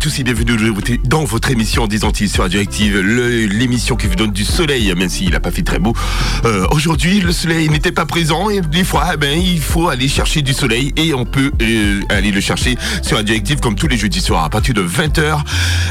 tous 0.00 0.18
et 0.18 0.22
bienvenue 0.24 0.56
dans 1.04 1.24
votre 1.24 1.50
émission 1.50 1.86
des 1.86 2.04
Antilles 2.04 2.30
sur 2.30 2.42
Radioactive, 2.44 2.98
le- 3.00 3.44
l'émission 3.44 3.96
qui 3.96 4.06
vous 4.06 4.14
donne 4.14 4.30
du 4.32 4.46
soleil, 4.46 4.90
même 4.94 5.10
s'il 5.10 5.30
n'a 5.30 5.40
pas 5.40 5.50
fait 5.50 5.60
très 5.62 5.78
beau. 5.78 5.94
Euh, 6.46 6.66
Aujourd'hui, 6.70 7.20
le 7.20 7.32
soleil 7.32 7.68
n'était 7.68 7.92
pas 7.92 8.06
présent 8.06 8.48
et 8.48 8.62
des 8.62 8.82
fois, 8.84 9.10
eh 9.12 9.16
ben, 9.18 9.38
il 9.38 9.60
faut 9.60 9.88
aller 9.90 10.08
chercher 10.08 10.40
du 10.40 10.54
soleil 10.54 10.94
et 10.96 11.12
on 11.12 11.26
peut 11.26 11.52
euh, 11.60 12.00
aller 12.08 12.30
le 12.30 12.40
chercher 12.40 12.78
sur 13.02 13.18
Radioactive 13.18 13.60
comme 13.60 13.74
tous 13.74 13.88
les 13.88 13.98
jeudis 13.98 14.20
soirs 14.22 14.44
à 14.44 14.48
partir 14.48 14.72
de 14.72 14.82
20h. 14.82 15.40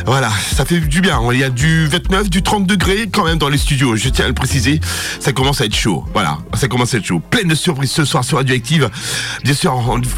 Voilà, 0.07 0.31
ça 0.55 0.65
fait 0.65 0.79
du 0.79 1.01
bien. 1.01 1.19
Il 1.31 1.37
y 1.39 1.43
a 1.43 1.49
du 1.51 1.85
29, 1.87 2.31
du 2.31 2.41
30 2.41 2.65
degrés 2.65 3.07
quand 3.11 3.25
même 3.25 3.37
dans 3.37 3.49
les 3.49 3.59
studios, 3.59 3.95
je 3.95 4.09
tiens 4.09 4.25
à 4.25 4.27
le 4.29 4.33
préciser. 4.33 4.79
Ça 5.19 5.33
commence 5.33 5.61
à 5.61 5.65
être 5.65 5.75
chaud. 5.75 6.03
Voilà, 6.13 6.39
ça 6.55 6.67
commence 6.67 6.95
à 6.95 6.97
être 6.97 7.05
chaud. 7.05 7.19
Plein 7.29 7.43
de 7.47 7.53
surprises 7.53 7.91
ce 7.91 8.05
soir 8.05 8.23
sur 8.23 8.37
Radioactive. 8.37 8.89
Bien 9.43 9.53
sûr, 9.53 9.75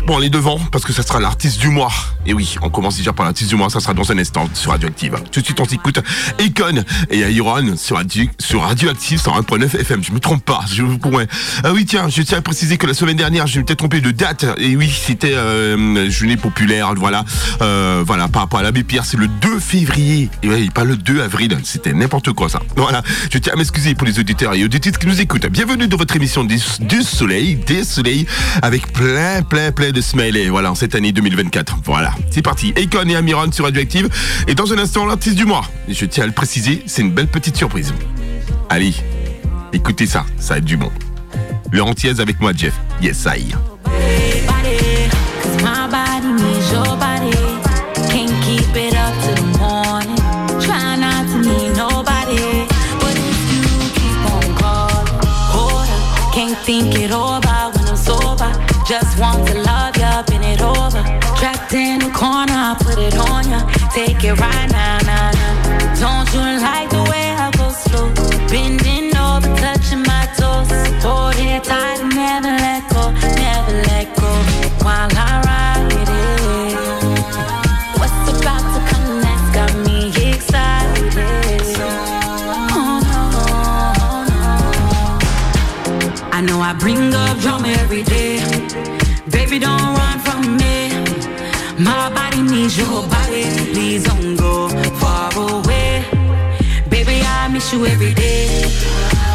on, 0.07 0.17
les 0.19 0.29
devant 0.29 0.59
parce 0.71 0.85
que 0.85 0.93
ça 0.93 1.03
sera 1.03 1.19
l'artiste 1.19 1.59
du 1.59 1.67
mois. 1.67 1.91
Et 2.25 2.33
oui, 2.33 2.55
on 2.61 2.69
commence 2.69 2.95
déjà 2.97 3.11
par 3.11 3.25
l'artiste 3.25 3.49
du 3.49 3.55
mois, 3.55 3.69
sera 3.81 3.93
dans 3.93 4.11
un 4.11 4.17
instant 4.17 4.47
sur 4.53 4.71
Radioactive. 4.71 5.15
Tout 5.31 5.41
de 5.41 5.45
suite, 5.45 5.59
on 5.59 5.65
s'écoute 5.65 5.99
Econ 6.39 6.83
et 7.09 7.19
Iron 7.31 7.75
sur, 7.75 7.97
Radio, 7.97 8.25
sur 8.39 8.61
Radioactive 8.61 9.19
101.9 9.19 9.79
FM. 9.79 10.03
Je 10.03 10.11
me 10.11 10.19
trompe 10.19 10.45
pas, 10.45 10.61
je 10.71 10.83
vous 10.83 10.97
promets. 10.97 11.27
Ah 11.63 11.73
oui, 11.73 11.85
tiens, 11.85 12.07
je 12.09 12.21
tiens 12.21 12.37
à 12.37 12.41
préciser 12.41 12.77
que 12.77 12.87
la 12.87 12.93
semaine 12.93 13.17
dernière, 13.17 13.47
j'ai 13.47 13.61
peut-être 13.63 13.79
trompé 13.79 14.01
de 14.01 14.11
date. 14.11 14.45
Et 14.57 14.75
oui, 14.75 14.89
c'était 14.89 15.33
euh, 15.33 16.07
populaire, 16.41 16.93
voilà. 16.95 17.25
Euh, 17.61 18.03
voilà, 18.05 18.27
par 18.27 18.43
rapport 18.43 18.59
à 18.59 18.63
l'abbé 18.63 18.83
Pierre, 18.83 19.05
c'est 19.05 19.17
le 19.17 19.27
2 19.27 19.59
février. 19.59 20.29
Et 20.43 20.49
ouais, 20.49 20.69
pas 20.73 20.83
le 20.83 20.95
2 20.95 21.21
avril. 21.21 21.57
C'était 21.63 21.93
n'importe 21.93 22.31
quoi, 22.33 22.49
ça. 22.49 22.61
Voilà. 22.75 23.01
Je 23.31 23.37
tiens 23.37 23.53
à 23.53 23.55
m'excuser 23.55 23.95
pour 23.95 24.07
les 24.07 24.19
auditeurs 24.19 24.53
et 24.53 24.63
auditrices 24.63 24.97
qui 24.97 25.07
nous 25.07 25.19
écoutent. 25.19 25.47
Bienvenue 25.47 25.87
dans 25.87 25.97
votre 25.97 26.15
émission 26.15 26.43
du, 26.43 26.59
soleil, 26.59 27.55
des 27.55 27.83
soleils, 27.83 28.25
avec 28.61 28.91
plein, 28.93 29.41
plein, 29.41 29.71
plein 29.71 29.91
de 29.91 30.01
smileys. 30.01 30.49
Voilà, 30.49 30.71
en 30.71 30.75
cette 30.75 30.95
année 30.95 31.11
2024. 31.11 31.77
Voilà. 31.85 32.13
C'est 32.29 32.41
parti. 32.41 32.73
Econ 32.77 33.07
et 33.09 33.15
Amiron 33.15 33.51
sur 33.51 33.70
Et 34.47 34.55
dans 34.55 34.73
un 34.73 34.77
instant, 34.77 35.05
l'artiste 35.05 35.35
du 35.35 35.45
mois. 35.45 35.65
Et 35.87 35.93
je 35.93 36.05
tiens 36.05 36.23
à 36.23 36.27
le 36.27 36.33
préciser, 36.33 36.83
c'est 36.85 37.01
une 37.01 37.11
belle 37.11 37.27
petite 37.27 37.55
surprise. 37.55 37.93
Allez, 38.69 38.93
écoutez 39.73 40.05
ça. 40.05 40.25
Ça 40.37 40.53
va 40.53 40.57
être 40.59 40.65
du 40.65 40.77
bon. 40.77 40.91
Laurent 41.71 41.93
Thiès 41.93 42.19
avec 42.19 42.39
moi, 42.39 42.51
Jeff. 42.55 42.73
Yes, 43.01 43.25
I. 43.25 43.53
I 62.71 62.73
put 62.75 62.97
it 62.99 63.17
on 63.17 63.49
ya. 63.49 63.59
Take 63.91 64.23
it 64.23 64.39
right 64.39 64.71
now, 64.71 64.97
now, 65.03 65.31
now. 65.31 65.95
Don't 65.99 66.27
you 66.31 66.39
like 66.39 66.89
the 66.89 67.03
way 67.11 67.35
I 67.35 67.51
go 67.59 67.67
slow? 67.69 68.07
Bending 68.47 69.11
over, 69.17 69.51
touching 69.59 70.03
my 70.03 70.23
toes. 70.39 70.71
Hold 71.03 71.35
it 71.35 71.65
tight 71.65 71.99
and 71.99 72.15
never 72.15 72.47
let 72.47 72.87
go, 72.87 73.11
never 73.35 73.73
let 73.91 74.15
go. 74.15 74.31
While 74.87 75.11
I 75.11 75.43
ride 75.49 75.91
it, 75.91 76.07
what's 77.99 78.39
about 78.39 78.63
to 78.71 78.79
come 78.89 79.19
next 79.19 79.47
got 79.51 79.73
me 79.85 80.07
excited. 80.31 81.11
Oh, 81.75 81.91
oh 82.71 82.99
no, 83.11 83.19
oh 84.07 84.23
no. 85.91 86.31
I 86.31 86.39
know 86.39 86.61
I 86.61 86.71
bring 86.79 87.13
up 87.13 87.37
drama 87.39 87.67
every 87.83 88.03
day. 88.03 88.39
Baby, 89.29 89.59
don't 89.59 89.93
run 89.93 90.19
from 90.19 90.55
me. 90.55 91.10
My 91.83 92.11
body 92.13 92.43
needs 92.43 92.77
your 92.77 93.07
body. 93.07 93.43
Please 93.73 94.03
don't 94.03 94.35
go 94.35 94.69
far 94.99 95.31
away. 95.35 96.05
Baby, 96.89 97.21
I 97.23 97.49
miss 97.51 97.73
you 97.73 97.85
every 97.87 98.13
day. 98.13 98.63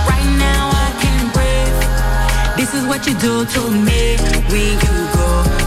Right 0.07 0.31
now, 0.39 0.71
I 0.73 0.89
can't 1.03 1.29
breathe. 1.35 2.57
This 2.57 2.73
is 2.73 2.87
what 2.87 3.05
you 3.07 3.15
do 3.19 3.45
to 3.45 3.71
me 3.71 4.17
when 4.51 4.73
you 4.85 4.97
go 5.17 5.66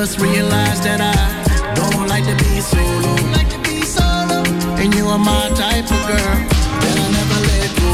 just 0.00 0.20
realized 0.20 0.84
that 0.84 1.00
I 1.00 1.74
don't 1.74 2.06
like 2.06 2.22
to 2.30 2.36
be 2.36 2.60
solo. 2.60 3.14
Like 3.34 3.50
to 3.50 3.58
be 3.66 3.82
solo. 3.82 4.46
And 4.78 4.94
you 4.94 5.08
are 5.08 5.18
my 5.18 5.50
type 5.58 5.90
of 5.90 6.02
girl 6.06 6.36
that 6.82 6.96
I 7.02 7.06
never 7.18 7.38
let 7.50 7.70
go. 7.82 7.90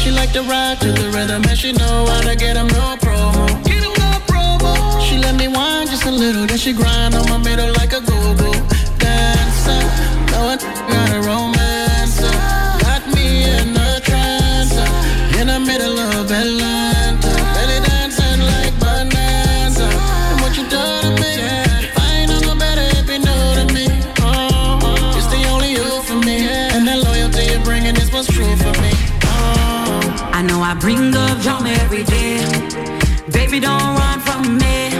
She 0.00 0.10
like 0.10 0.32
to 0.32 0.42
ride 0.42 0.80
to 0.80 0.90
the 0.90 1.08
rhythm 1.14 1.44
and 1.44 1.56
she 1.56 1.70
know 1.70 2.06
how 2.10 2.22
to 2.22 2.34
get 2.34 2.56
'em 2.56 2.66
no 2.66 2.96
promo. 3.04 3.46
Get 3.62 3.86
no 4.02 4.10
promo. 4.30 4.72
She 5.06 5.18
let 5.18 5.36
me 5.36 5.46
whine 5.46 5.86
just 5.86 6.04
a 6.04 6.10
little, 6.10 6.46
then 6.46 6.58
she 6.58 6.72
grind 6.72 7.14
on 7.14 7.24
my 7.30 7.38
middle 7.38 7.77
I 30.70 30.74
bring 30.74 31.14
up 31.14 31.40
drama 31.40 31.70
every 31.80 32.04
day. 32.04 32.44
Baby, 33.32 33.58
don't 33.58 33.96
run 33.96 34.20
from 34.20 34.58
me. 34.58 34.90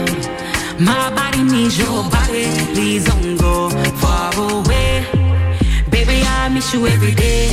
My 0.81 1.11
body 1.15 1.43
needs 1.43 1.77
your 1.79 2.05
body. 2.09 2.47
Please 2.73 3.05
don't 3.05 3.37
go 3.37 3.69
far 4.01 4.33
away. 4.35 5.05
Baby, 5.91 6.23
I 6.25 6.49
miss 6.49 6.73
you 6.73 6.87
every 6.87 7.15
day. 7.15 7.51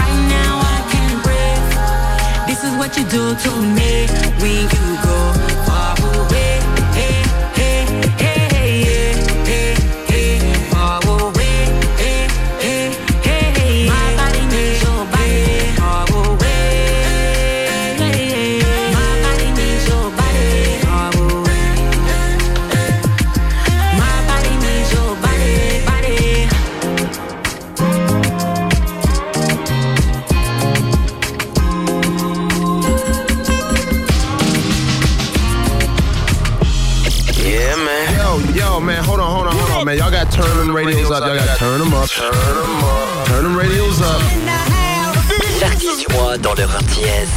Right 0.00 0.20
now, 0.34 0.52
I 0.74 0.78
can't 0.90 1.22
breathe. 1.22 2.48
This 2.48 2.64
is 2.64 2.74
what 2.76 2.96
you 2.96 3.04
do 3.04 3.36
to 3.44 3.50
me 3.78 4.08
when 4.42 4.62
you 4.74 4.86
go 5.06 5.31
up. 42.02 42.10
Turn 42.10 42.32
them 42.32 42.84
up. 42.84 43.26
Turn 43.26 43.44
them 43.44 43.56
radios 43.56 44.00
up. 44.00 44.20
L'artiste 45.60 46.08
du 46.08 46.14
mois 46.14 46.36
dans 46.36 46.54
leur 46.54 46.70
antillaise. 46.76 47.28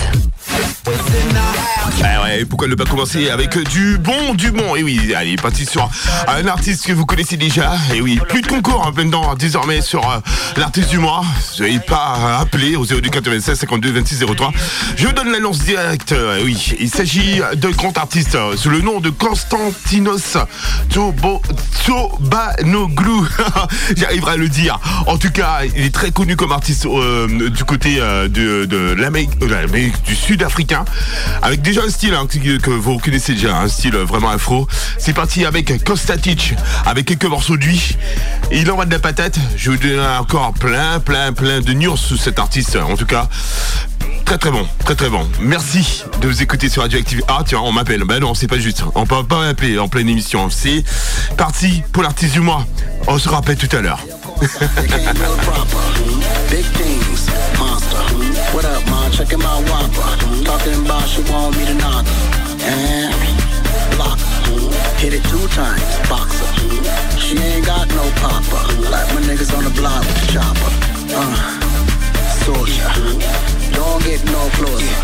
Ouais, 2.05 2.45
pourquoi 2.45 2.67
ne 2.67 2.75
pas 2.75 2.85
commencer 2.85 3.29
avec 3.29 3.57
du 3.69 3.97
bon, 3.97 4.35
du 4.35 4.51
bon? 4.51 4.75
Et 4.75 4.83
oui, 4.83 5.13
allez, 5.15 5.35
parti 5.37 5.65
sur 5.65 5.89
un 6.27 6.45
artiste 6.47 6.85
que 6.85 6.93
vous 6.93 7.05
connaissez 7.05 7.35
déjà. 7.35 7.73
Et 7.95 8.01
oui, 8.01 8.19
plus 8.29 8.41
de 8.41 8.47
concours 8.47 8.85
hein, 8.85 8.91
maintenant 8.95 9.33
désormais 9.33 9.81
sur 9.81 10.07
euh, 10.09 10.19
l'artiste 10.55 10.89
du 10.89 10.99
mois. 10.99 11.23
N'avez 11.59 11.79
pas 11.79 12.37
appelé 12.39 12.75
au 12.75 12.85
02 12.85 13.01
96 13.09 13.57
52 13.57 13.91
26 13.91 14.23
03. 14.35 14.51
Je 14.97 15.07
vous 15.07 15.13
donne 15.13 15.31
l'annonce 15.31 15.59
directe. 15.59 16.11
Euh, 16.11 16.41
oui, 16.43 16.75
il 16.79 16.89
s'agit 16.89 17.41
d'un 17.55 17.71
grand 17.71 17.97
artiste 17.97 18.35
euh, 18.35 18.55
sous 18.55 18.69
le 18.69 18.81
nom 18.81 18.99
de 18.99 19.09
Constantinos 19.09 20.37
Tobo, 20.93 21.41
Tobanoglu. 21.85 23.27
J'arriverai 23.97 24.33
à 24.33 24.37
le 24.37 24.49
dire. 24.49 24.79
En 25.07 25.17
tout 25.17 25.31
cas, 25.31 25.61
il 25.75 25.85
est 25.85 25.93
très 25.93 26.11
connu 26.11 26.35
comme 26.35 26.51
artiste 26.51 26.85
du 26.85 27.63
côté 27.63 27.95
de, 27.95 28.65
de 28.65 28.93
l'Amérique 28.93 29.39
du 30.05 30.15
Sud-Africain, 30.15 30.85
avec 31.41 31.61
déjà 31.61 31.83
style 31.95 32.13
hein, 32.13 32.27
que, 32.27 32.69
vous 32.71 32.97
connaissez 32.97 33.33
déjà, 33.35 33.57
un 33.57 33.69
style 33.69 33.95
vraiment 33.95 34.29
afro. 34.29 34.67
C'est 34.97 35.13
parti 35.13 35.45
avec 35.45 35.81
Kostatic, 35.85 36.53
avec 36.85 37.05
quelques 37.05 37.25
morceaux 37.25 37.55
de 37.55 37.63
lui. 37.63 37.95
Il 38.51 38.69
envoie 38.69 38.85
de 38.85 38.91
la 38.91 38.99
patate. 38.99 39.39
Je 39.55 39.71
vous 39.71 39.77
donne 39.77 40.01
encore 40.01 40.53
plein, 40.53 40.99
plein, 40.99 41.31
plein 41.31 41.61
de 41.61 41.71
nuances 41.71 42.01
sous 42.01 42.17
cet 42.17 42.37
artiste. 42.37 42.75
En 42.75 42.97
tout 42.97 43.05
cas, 43.05 43.29
Très 44.25 44.39
très 44.39 44.49
bon, 44.49 44.67
très 44.83 44.95
très 44.95 45.09
bon. 45.09 45.25
Merci 45.39 46.03
de 46.19 46.27
vous 46.27 46.41
écouter 46.41 46.67
sur 46.67 46.81
Radioactive. 46.81 47.21
Ah 47.27 47.43
tiens, 47.45 47.59
on 47.59 47.71
m'appelle. 47.71 48.03
Ben 48.05 48.19
non, 48.19 48.33
c'est 48.33 48.47
pas 48.47 48.57
juste. 48.57 48.83
On 48.95 49.05
peut 49.05 49.23
pas 49.23 49.39
m'appeler 49.39 49.77
en 49.77 49.87
pleine 49.87 50.09
émission. 50.09 50.49
C'est 50.49 50.83
parti 51.37 51.83
pour 51.91 52.01
l'artiste 52.01 52.33
du 52.33 52.39
mois. 52.39 52.65
On 53.07 53.19
se 53.19 53.29
rappelle 53.29 53.57
tout 53.57 53.73
à 53.75 53.81
l'heure. 53.81 53.99
Checking 59.15 59.39
my 59.39 59.61
whopper. 59.71 60.43
Talking 60.43 60.85
about 60.85 61.07
she 61.07 61.21
want 61.31 61.57
me 61.57 61.65
to 61.65 61.73
knock 61.75 62.05
And 62.61 63.15
block 63.95 64.19
Hit 64.99 65.13
it 65.13 65.23
two 65.31 65.47
times, 65.55 65.83
boxer. 66.09 66.45
She 67.19 67.37
ain't 67.37 67.65
got 67.65 67.87
no 67.89 68.03
popper. 68.19 68.63
Like 68.91 69.07
my 69.13 69.21
niggas 69.21 69.55
on 69.55 69.63
the 69.63 69.69
block 69.71 70.03
with 70.05 70.19
the 70.21 70.27
chopper. 70.33 70.71
Uh, 71.15 71.59
soldier. 72.43 72.91
Don't 73.73 74.03
get 74.03 74.23
no 74.25 74.49
closer. 74.57 74.99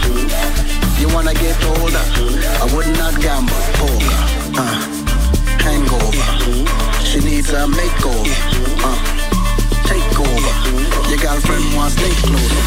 You 1.00 1.08
wanna 1.14 1.34
get 1.34 1.56
older? 1.66 2.06
I 2.62 2.70
would 2.74 2.88
not 2.98 3.20
gamble, 3.22 3.54
poker. 3.80 4.62
Uh, 4.62 5.01
hangover. 5.64 6.26
She 7.04 7.20
needs 7.20 7.50
a 7.52 7.68
makeover. 7.68 8.36
Uh. 8.84 9.22
Your 11.12 11.20
girlfriend 11.20 11.76
wants 11.76 11.96
stay 11.96 12.10
closer 12.24 12.62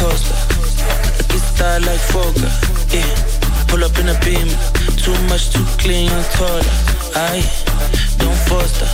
coaster. 0.00 0.34
Like 1.18 1.34
it's 1.36 1.44
style 1.52 1.80
like 1.82 2.00
Fokker. 2.00 2.48
Yeah. 2.88 3.04
Pull 3.68 3.84
up 3.84 3.98
in 3.98 4.08
a 4.08 4.18
beam. 4.24 4.48
Too 4.96 5.12
much, 5.28 5.52
too 5.52 5.64
clean, 5.76 6.10
I'm 6.10 6.24
taller. 6.32 6.64
Don't 8.16 8.40
foster. 8.48 8.88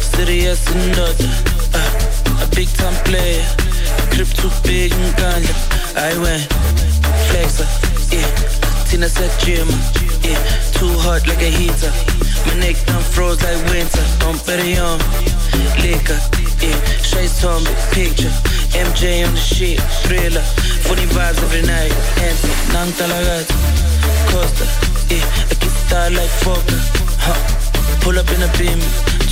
Serious 0.00 0.64
daughter. 0.64 1.30
Uh, 1.74 2.42
a 2.42 2.46
big 2.56 2.68
time 2.74 2.96
player. 3.04 3.44
Crib 4.10 4.28
too 4.34 4.50
big 4.64 4.92
and 4.92 5.14
ganja. 5.14 5.54
I 5.96 6.18
went 6.18 6.42
flexer. 7.30 7.68
Yeah. 8.12 8.65
Tina 8.88 9.08
said 9.08 9.32
gym. 9.40 9.68
Yeah. 10.22 10.40
Too 10.72 10.92
hot 11.04 11.26
like 11.26 11.42
a 11.42 11.50
heater. 11.50 11.92
My 12.46 12.54
neck 12.60 12.76
done 12.86 13.02
froze 13.02 13.42
like 13.42 13.60
winter. 13.70 14.04
Don't 14.20 14.38
bet 14.46 14.60
it 14.60 14.78
on 14.78 14.98
liquor. 15.82 16.18
Yeah. 16.62 16.78
Shades 17.02 17.44
on 17.44 17.64
me, 17.64 17.72
picture. 17.92 18.32
MJ 18.76 19.26
on 19.26 19.32
the 19.32 19.40
shit, 19.40 19.80
thriller 20.04 20.42
Funny 20.84 21.06
vibes 21.16 21.40
every 21.42 21.62
night, 21.62 21.92
Nancy 22.20 22.52
Nang 22.72 22.92
talaga 22.92 23.40
Costa, 24.28 24.66
yeah 25.08 25.24
I 25.48 25.54
get 25.56 25.72
style 25.72 26.12
like 26.12 26.34
Fokker, 26.44 26.80
huh 27.24 27.40
Pull 28.02 28.18
up 28.18 28.28
in 28.36 28.42
a 28.44 28.50
beam 28.58 28.80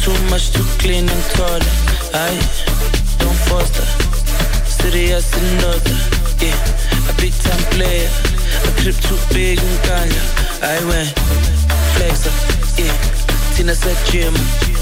Too 0.00 0.16
much, 0.30 0.50
too 0.52 0.64
clean 0.80 1.04
and 1.08 1.24
taller 1.36 1.60
I 2.14 2.32
don't 3.20 3.40
foster 3.44 3.84
Serious 4.64 5.28
and 5.36 5.64
other, 5.64 5.98
yeah 6.40 6.56
A 7.10 7.12
big 7.20 7.34
time 7.44 7.64
player 7.76 8.33
A 8.68 8.70
crib 8.80 8.96
too 9.06 9.18
big 9.34 9.58
and 9.58 9.78
ganja 9.86 10.22
I 10.62 10.78
went 10.86 11.10
flexer, 11.94 12.34
yeah 12.78 12.94
Tina 13.54 13.74
said 13.74 13.98
gym, 14.06 14.34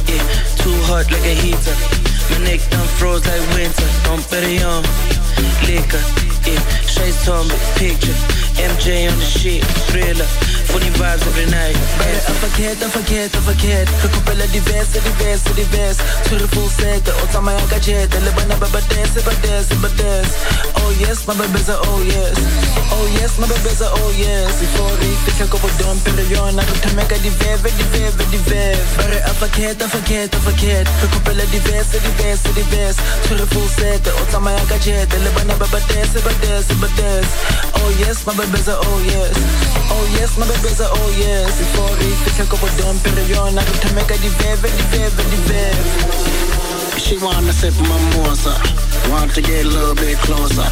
yeah 0.09 0.25
Too 0.63 0.77
hot 0.89 1.11
like 1.11 1.25
a 1.25 1.35
heater 1.35 2.03
my 2.33 2.39
neck 2.45 2.61
done 2.71 2.87
froze 2.97 3.27
like 3.27 3.45
winter. 3.55 3.89
Don't 4.05 4.25
bet 4.31 4.45
on 4.65 4.83
liquor. 5.69 6.03
Yeah, 6.47 6.61
shades 6.87 7.29
on 7.29 7.47
me, 7.49 7.55
picture. 7.77 8.17
MJ 8.57 9.11
on 9.11 9.19
the 9.19 9.25
shit, 9.25 9.65
thriller. 9.91 10.52
Funny 10.71 10.91
vibes 10.99 11.27
every 11.27 11.47
night. 11.51 11.77
Bare 11.99 12.21
a 12.31 12.33
verkeerd, 12.43 12.83
a 12.83 12.89
verkeerd, 12.89 13.35
a 13.35 13.41
verkeerd. 13.41 13.89
Recopela 14.03 14.47
diverse, 14.53 15.01
diverse, 15.01 15.55
diverse. 15.55 16.01
Tshwere 16.25 16.47
full 16.55 16.69
set, 16.69 17.09
o 17.09 17.27
tsamaya 17.31 17.65
ka 17.69 17.79
jet. 17.79 18.13
Le 18.25 18.31
bana 18.37 18.57
ba 18.57 18.69
ba 18.73 18.81
dance, 18.89 19.21
ba 19.23 19.35
dance, 19.43 19.75
ba 19.83 19.89
dance. 19.97 20.33
Oh 20.81 20.91
yes, 21.01 21.27
my 21.27 21.35
baby's 21.35 21.69
oh 21.69 22.01
yes. 22.07 22.37
Oh 22.95 23.07
yes, 23.19 23.39
my 23.39 23.47
baby's 23.47 23.83
oh 23.83 24.11
yes. 24.17 24.61
Before 24.61 24.97
ik 25.01 25.19
fihle 25.25 25.47
ko 25.49 25.59
bodom 25.59 25.99
pero 26.05 26.23
yona 26.33 26.63
re 26.63 26.77
thomeka 26.83 27.17
diveve, 27.25 27.71
diveve, 27.79 28.25
diveve. 28.31 28.79
Bare 28.97 29.19
a 29.25 29.33
verkeerd, 29.41 29.83
a 29.83 29.87
verkeerd, 29.89 30.35
a 30.35 30.39
verkeerd. 30.47 30.89
Recopela 31.03 31.45
diverse, 31.51 31.99
diverse, 31.99 32.49
diverse. 32.55 32.99
Tshwere 33.25 33.47
full 33.53 33.69
set, 33.69 34.07
o 34.09 34.25
tsamaya 34.31 34.65
ka 34.69 34.79
jet. 34.79 35.11
Le 35.25 35.31
bana 35.37 35.55
ba 35.57 35.67
ba 35.73 35.81
dance, 35.89 36.21
ba 36.21 36.33
dance, 36.43 36.73
ba 36.81 36.89
dance. 36.97 37.33
Oh 37.81 37.91
yes, 37.99 38.25
my 38.27 38.35
baby's 38.37 38.69
oh 38.69 38.99
yes. 39.07 39.37
Oh 39.93 40.05
yes, 40.17 40.37
my 40.39 40.47
baby 40.53 40.69
beza 40.69 40.87
oh 40.91 41.11
yes 41.19 41.59
Before 41.59 41.97
ifika 41.97 42.45
kopo 42.45 42.69
dom 42.79 42.99
pero 43.03 43.23
yona 43.23 43.63
Kutameka 43.63 44.17
di 44.21 44.29
veve, 44.29 44.69
di 44.77 44.83
veve, 44.93 45.23
di 45.31 45.37
veve 45.49 46.99
She 46.99 47.19
wanna 47.19 47.53
sip 47.53 47.75
my 47.81 47.99
mimosa 47.99 48.55
Want 49.11 49.35
to 49.35 49.43
get 49.43 49.65
a 49.65 49.69
little 49.69 49.95
bit 49.95 50.19
closer 50.19 50.69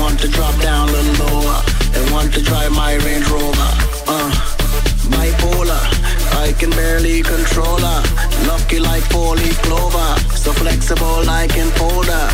Want 0.00 0.18
to 0.20 0.28
drop 0.28 0.54
down 0.60 0.88
a 0.88 0.92
little 0.92 1.26
lower 1.26 1.62
And 1.94 2.10
want 2.12 2.32
to 2.34 2.42
drive 2.42 2.72
my 2.72 2.94
Range 2.94 3.26
Rover. 3.28 3.70
Uh, 4.06 4.30
Bipolar 5.10 5.82
I 6.42 6.52
can 6.58 6.70
barely 6.70 7.22
control 7.22 7.78
her. 7.78 8.02
Lucky 8.46 8.78
like 8.80 9.02
four-leaf 9.10 9.60
clover 9.62 10.10
So 10.34 10.52
flexible 10.52 11.24
like 11.24 11.56
in 11.56 11.70
folder. 11.78 12.28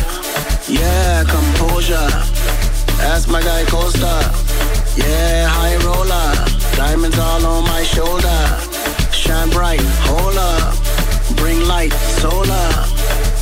Yeah, 0.67 1.23
composure 1.23 2.09
That's 2.97 3.27
my 3.27 3.41
guy 3.41 3.65
Costa. 3.65 4.33
Yeah, 4.97 5.47
high 5.47 5.77
roller 5.85 6.56
Diamonds 6.77 7.17
all 7.17 7.43
on 7.43 7.63
my 7.63 7.81
shoulder. 7.81 8.37
Shine 9.11 9.49
bright, 9.49 9.81
hold 10.05 10.37
up. 10.37 10.75
Bring 11.35 11.59
light, 11.65 11.91
solar. 12.21 12.69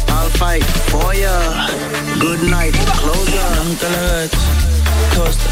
I'll 0.08 0.32
fight 0.40 0.64
for 0.88 1.14
ya. 1.14 1.36
Good 2.18 2.44
night, 2.50 2.74
closer. 2.96 3.48
Gonna 3.82 4.30
coaster. 5.12 5.52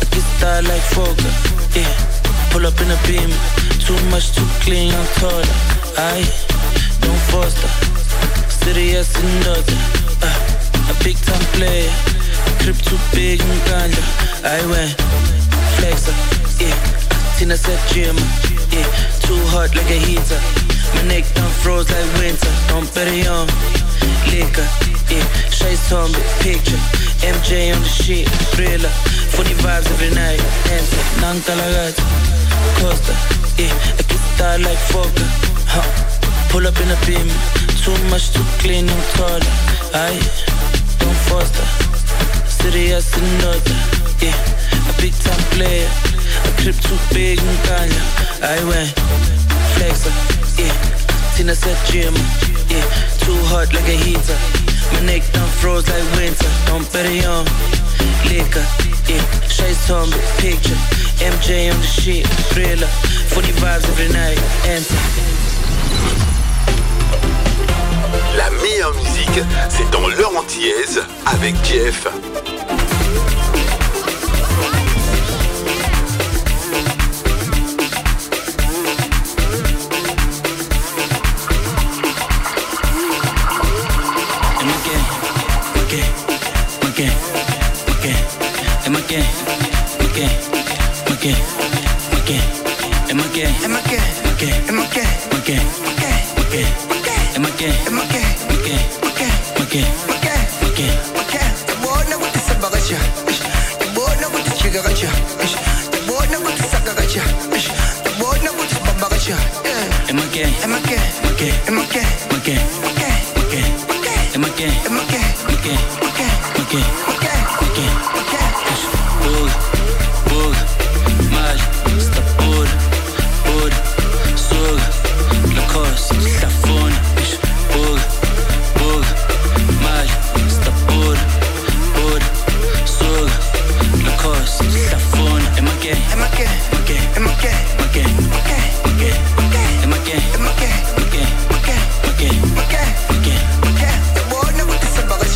Aquí 0.00 0.20
está 0.20 0.62
like 0.62 0.86
Fokker. 0.94 1.32
Yeah. 1.74 1.92
Pull 2.50 2.66
up 2.66 2.80
in 2.80 2.92
a 2.92 2.98
beam. 3.08 3.30
Too 3.82 3.98
much, 4.10 4.30
too 4.36 4.46
clean, 4.62 4.94
I'm 4.94 5.06
taller. 5.18 5.56
I 5.98 6.22
don't 7.02 7.22
foster. 7.34 7.70
Serious 8.62 9.10
and 9.16 9.46
other. 9.48 9.78
Uh, 10.22 10.92
a 10.92 10.94
big 11.02 11.16
time 11.26 11.46
player. 11.58 11.90
Crib 12.62 12.76
too 12.76 12.98
big 13.12 13.40
and 13.40 13.60
ganja. 13.66 14.04
I 14.44 14.64
went 14.70 14.94
flexer 15.74 16.41
yeah. 16.62 16.76
Tina 17.36 17.56
said 17.56 17.80
gym, 17.90 18.16
yeah. 18.70 18.86
Too 19.26 19.38
hot 19.50 19.74
like 19.74 19.90
a 19.90 19.98
heater. 19.98 20.40
My 20.94 21.02
neck 21.10 21.24
done 21.34 21.50
froze 21.62 21.90
like 21.90 22.06
winter. 22.18 22.52
Don't 22.68 22.86
bet 22.94 23.08
on 23.26 23.46
liquor, 24.30 24.68
yeah. 25.10 25.26
Shades 25.50 25.90
on 25.92 26.12
the 26.12 26.22
picture. 26.44 26.78
MJ 27.26 27.74
on 27.74 27.80
the 27.82 27.88
shit, 27.88 28.28
thriller. 28.54 28.92
Funny 29.34 29.54
vibes 29.62 29.88
every 29.94 30.12
night. 30.14 30.40
Answer, 30.70 31.04
nang 31.20 31.40
talagat. 31.46 31.96
Costa, 32.78 33.14
yeah. 33.58 33.98
I 33.98 34.02
get 34.06 34.22
style 34.34 34.60
like 34.62 34.82
Fokker, 34.90 35.28
huh. 35.74 35.88
Pull 36.50 36.66
up 36.66 36.78
in 36.78 36.90
a 36.94 36.98
beam. 37.06 37.28
Too 37.82 37.96
much, 38.10 38.30
too 38.30 38.46
clean, 38.62 38.86
I'm 38.88 39.02
taller. 39.16 39.54
I 39.94 40.14
don't 41.00 41.20
foster. 41.26 41.66
Serious 42.46 43.10
another, 43.18 43.78
yeah. 44.22 44.38
A 44.90 44.92
big 45.00 45.14
time 45.24 45.42
player 45.56 45.90
Crib 46.58 46.76
too 46.80 46.98
big 47.12 47.38
ngikanya 47.38 48.02
I 48.42 48.58
went 48.64 48.92
flexer, 49.74 50.12
yeah. 50.58 50.74
Tina 51.34 51.54
said 51.54 51.78
gym, 51.86 52.14
yeah. 52.68 52.86
Too 53.22 53.38
hot 53.50 53.72
like 53.72 53.88
a 53.88 53.96
heater. 53.96 54.38
My 54.92 55.00
neck 55.06 55.22
done 55.32 55.48
froze 55.60 55.88
like 55.88 56.04
winter. 56.16 56.50
Don't 56.66 56.86
bet 56.92 57.06
it 57.06 57.24
on. 57.24 57.46
Liquor, 58.28 58.66
yeah. 59.08 59.22
Shades 59.48 59.90
on 59.90 60.10
me, 60.10 60.18
picture. 60.38 60.78
MJ 61.22 61.72
on 61.72 61.78
the 61.78 61.86
shit, 61.86 62.26
thriller. 62.52 62.90
Funny 63.32 63.52
vibes 63.62 63.86
every 63.88 64.08
night, 64.12 64.38
enter 64.66 64.96
La 68.36 68.50
meilleure 68.62 68.94
musique, 68.94 69.40
c'est 69.68 69.90
dans 69.90 70.06
l'heure 70.08 70.36
antillaise 70.36 71.02
avec 71.26 71.54
Jeff. 71.64 72.06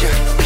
Yeah. 0.06 0.45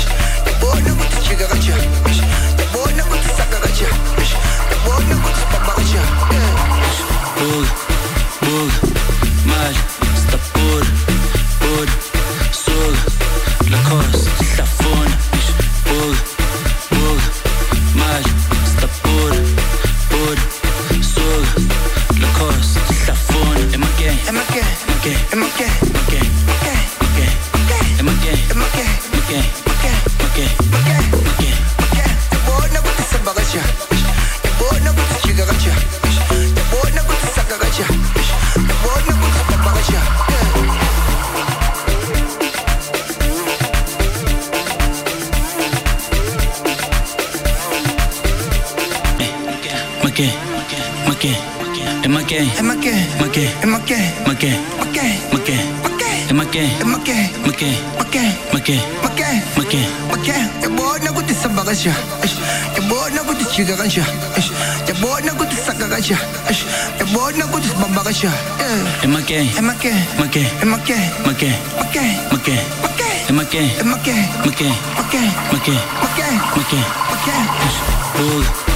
with 68.11 68.25
ya. 68.25 68.31
Yeah. 68.59 69.05
In 69.05 69.11
my 69.13 69.23
game. 69.23 69.47
In 69.57 69.65
my 69.65 69.75
game. 69.79 69.95
My 70.19 70.27
game. 70.27 70.51
In 70.63 70.69
my 70.69 70.79
game. 70.83 71.11
My 71.25 71.33
game. 71.33 71.59
My 71.79 71.87
game. 71.95 72.19
My 72.31 72.39
game. 72.43 72.67
My 72.83 72.91
game. 72.99 73.29
In 73.29 73.37
my 73.37 73.45
game. 73.45 73.71
In 73.81 73.87
my 73.87 73.99
game. 74.03 74.27
My 74.43 74.51
game. 74.59 74.79
My 74.99 75.07
game. 75.15 75.31
My 75.53 75.59
game. 75.63 75.83
My 76.03 76.11
game. 76.19 76.39
My 76.57 76.65
game. 76.71 76.91
My 77.11 77.19
game. 77.27 77.49
Boogie. 78.19 78.70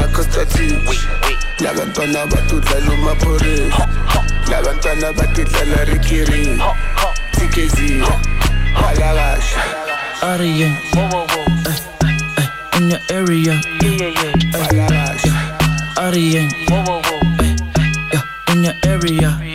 la 0.00 0.08
costative 0.08 0.80
La 1.58 1.72
ventana 1.72 2.26
battuta 2.26 2.78
l'uma 2.78 3.14
pure 3.16 3.68
La 4.48 4.60
ventana 4.62 5.12
la 5.12 5.84
Tikezi 7.32 7.98
eh, 7.98 8.04
eh, 11.66 11.78
eh, 12.36 12.78
In 12.78 12.88
your 12.88 13.00
area. 13.10 13.60
Alla 14.52 14.88
lascia 14.88 15.34
In 18.52 18.64
your 18.64 18.74
area. 18.84 19.49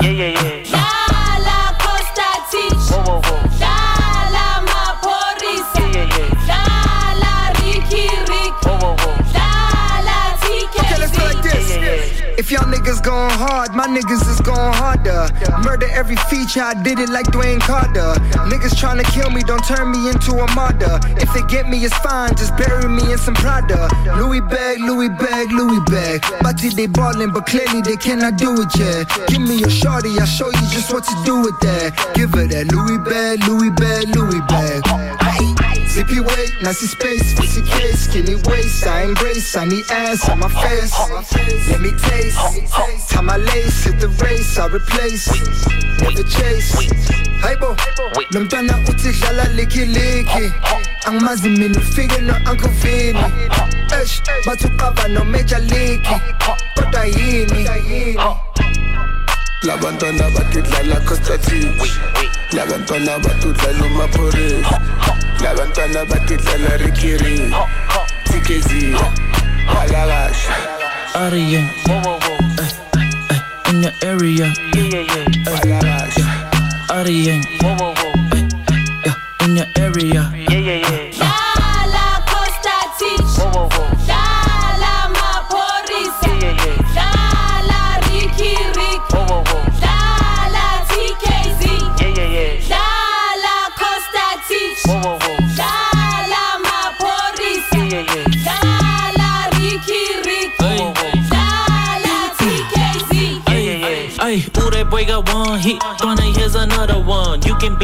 If 12.46 12.52
y'all 12.52 12.70
niggas 12.70 13.02
going 13.02 13.34
hard, 13.42 13.74
my 13.74 13.88
niggas 13.88 14.22
is 14.30 14.40
going 14.40 14.72
harder. 14.78 15.26
Murder 15.66 15.90
every 15.90 16.16
feature, 16.30 16.62
I 16.62 16.76
did 16.84 17.00
it 17.00 17.10
like 17.10 17.26
Dwayne 17.34 17.60
Carter. 17.60 18.14
Niggas 18.46 18.78
trying 18.78 19.04
to 19.04 19.08
kill 19.10 19.32
me, 19.32 19.42
don't 19.42 19.66
turn 19.66 19.90
me 19.90 20.12
into 20.12 20.38
a 20.38 20.46
martyr. 20.54 21.00
If 21.18 21.34
they 21.34 21.42
get 21.50 21.68
me, 21.68 21.80
it's 21.84 21.98
fine, 22.06 22.36
just 22.36 22.56
bury 22.56 22.88
me 22.88 23.12
in 23.12 23.18
some 23.18 23.34
Prada. 23.34 23.90
Louis 24.22 24.42
bag, 24.42 24.78
Louis 24.78 25.10
bag, 25.10 25.52
Louis 25.54 25.82
bag. 25.90 26.22
Bati 26.44 26.70
they 26.70 26.86
ballin', 26.86 27.34
but 27.34 27.48
clearly 27.48 27.82
they 27.82 27.98
cannot 27.98 28.38
do 28.38 28.54
it 28.62 28.70
yet. 28.78 29.10
Give 29.26 29.42
me 29.42 29.64
a 29.64 29.70
shorty, 29.72 30.14
I'll 30.20 30.28
show 30.28 30.46
you 30.46 30.66
just 30.70 30.94
what 30.94 31.04
to 31.04 31.16
do 31.26 31.42
with 31.42 31.60
that. 31.62 31.98
Give 32.14 32.30
her 32.30 32.46
that 32.46 32.70
Louis 32.70 33.02
bag, 33.10 33.42
Louis 33.50 33.72
bag, 33.74 34.16
Louis 34.16 34.42
bag. 34.46 35.55
Zippy 35.96 36.20
weight, 36.20 36.52
nasty 36.62 36.88
space, 36.88 37.34
pussy 37.36 37.62
case, 37.62 38.02
skinny 38.02 38.36
waist. 38.50 38.86
I 38.86 39.04
embrace, 39.04 39.56
I 39.56 39.64
need 39.64 39.86
ass 39.90 40.28
on 40.28 40.40
my 40.40 40.50
face. 40.50 40.92
Let 41.70 41.80
me 41.80 41.92
taste, 41.92 42.38
tie 43.10 43.22
my 43.22 43.38
lace, 43.38 43.86
hit 43.86 44.02
the 44.02 44.10
race, 44.22 44.58
I 44.58 44.68
replace, 44.68 45.32
never 46.02 46.24
chase. 46.28 46.76
Hey 47.40 47.56
bo, 47.56 47.78
nomntwana 48.34 48.76
uthi 48.90 49.14
dlala 49.14 49.46
liki. 49.56 49.86
Angimazi 51.06 51.50
mina 51.50 51.80
ufike 51.80 52.22
no 52.24 52.34
Uncle 52.46 52.70
Vinny. 52.82 53.20
Eish, 53.96 54.20
bathi 54.46 54.68
uqaba 54.68 55.08
no 55.08 55.24
Major 55.24 55.60
League. 55.60 56.04
Kodwa 56.76 57.06
yini? 57.06 58.18
labantwana 59.64 60.30
bathi 60.30 60.62
dlala 60.62 61.00
costative 61.08 61.72
labantwana 62.52 63.20
bathi 63.20 63.48
udlala 63.48 63.86
umaphorisa 63.86 64.82
labantwana 65.46 66.06
bathi 66.06 66.36
dlala 66.38 66.78
rikiri 66.78 67.54
tikezi 68.24 68.96
Arian, 71.16 71.64
eh, 72.60 72.72
eh, 73.32 73.70
in 73.72 73.84
your 73.84 73.94
area, 74.04 74.52
alakasha 75.48 76.26
Arian, 76.90 77.42
eh, 79.06 79.46
in 79.46 79.56
your 79.56 79.68
area. 79.78 80.45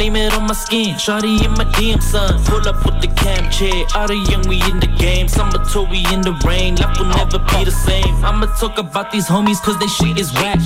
Blame 0.01 0.15
it 0.15 0.33
on 0.33 0.47
my 0.47 0.53
skin. 0.53 0.95
Shawty 0.95 1.45
in 1.45 1.51
my 1.51 1.65
DM, 1.75 2.01
son. 2.01 2.43
Pull 2.45 2.67
up 2.67 2.83
with 2.85 2.99
the 3.01 3.07
cam 3.21 3.51
chair. 3.51 3.85
All 3.95 4.07
the 4.07 4.15
young, 4.15 4.41
we 4.47 4.57
in 4.69 4.79
the 4.79 4.87
game. 4.87 5.27
Summer 5.27 5.63
tour, 5.71 5.87
we 5.91 5.99
in 6.11 6.21
the 6.21 6.33
rain. 6.43 6.75
Life 6.75 6.97
will 6.97 7.05
never 7.05 7.37
be 7.37 7.65
the 7.65 7.71
same. 7.71 8.13
I'ma 8.25 8.47
talk 8.59 8.79
about 8.79 9.11
these 9.11 9.27
homies, 9.27 9.61
cause 9.61 9.77
they 9.77 9.85
shit 9.85 10.17
is 10.19 10.33
whack. 10.33 10.59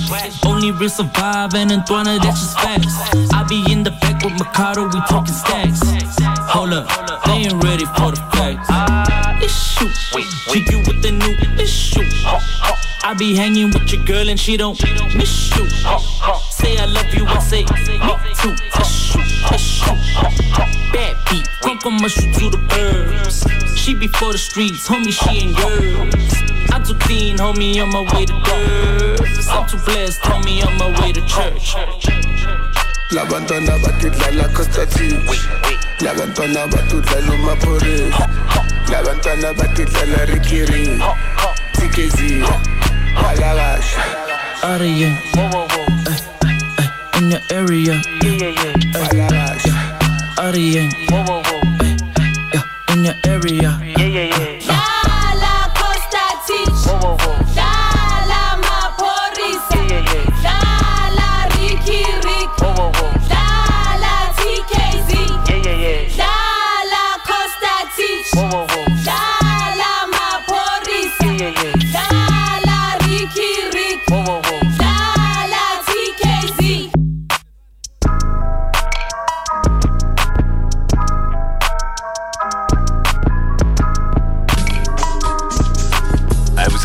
Only 0.46 0.70
real 0.72 0.88
survive, 0.88 1.54
and 1.54 1.70
Antoine, 1.70 2.06
that's 2.24 2.40
just 2.40 2.58
facts. 2.60 2.96
I 3.34 3.44
be 3.44 3.60
in 3.70 3.82
the 3.82 3.90
back 4.00 4.24
with 4.24 4.32
Mikado, 4.40 4.84
we 4.86 5.00
talking 5.12 5.34
stacks. 5.34 5.80
Hold 6.52 6.72
up, 6.72 6.86
they 7.26 7.44
ain't 7.44 7.62
ready 7.62 7.84
for 7.96 8.12
the 8.16 8.22
facts. 8.32 8.70
Let's 9.40 9.52
shoot. 9.52 9.92
You 10.72 10.78
with 10.88 11.02
the 11.02 11.12
new, 11.12 11.66
shoot. 11.66 12.08
I 13.04 13.14
be 13.18 13.36
hanging 13.36 13.70
with 13.70 13.92
your 13.92 14.02
girl 14.04 14.28
and 14.30 14.40
she 14.40 14.56
don't 14.56 14.80
miss 15.14 15.54
you. 15.54 15.68
Say 16.50 16.78
I 16.78 16.86
love 16.86 17.14
you, 17.14 17.26
I 17.26 17.38
say 17.38 17.64
me 17.64 18.34
too. 18.40 19.05
Bad 20.92 21.16
beat, 21.30 21.48
come 21.62 21.78
come 21.78 21.96
my 22.00 22.08
shoot 22.08 22.34
to 22.34 22.50
the 22.50 22.58
birds. 22.68 23.46
She 23.78 23.94
be 23.94 24.08
for 24.08 24.32
the 24.32 24.38
streets, 24.38 24.88
homie, 24.88 25.12
she 25.12 25.46
ain't 25.46 25.58
yours. 25.58 26.14
I'm 26.72 26.82
too 26.82 26.94
clean, 26.94 27.36
homie, 27.38 27.80
on 27.82 27.90
my 27.90 28.02
way 28.14 28.26
to 28.26 28.32
girls. 28.44 29.48
I'm 29.48 29.66
too 29.68 29.78
blessed, 29.84 30.20
homie, 30.22 30.66
on 30.66 30.76
my 30.78 31.00
way 31.00 31.12
to 31.12 31.20
church. 31.26 31.74
labantwana 33.10 33.78
bathi 33.82 34.10
dlala 34.10 34.48
costative 34.48 35.22
labantwana 36.00 36.66
bathi 36.66 36.96
udlala 36.96 37.32
umaphorisa 37.34 38.28
labantwana 38.92 39.52
bathi 39.54 39.84
dlala 39.84 40.24
rikiri 40.24 41.00
tikezi 41.72 42.42
alakasha 43.28 44.02
Arian, 44.62 45.16
in 47.18 47.30
your 47.30 47.40
area, 47.52 47.94
alakasha 50.46 50.52
Arian, 50.52 50.90
in 52.92 53.04
your 53.04 53.14
area. 53.24 53.85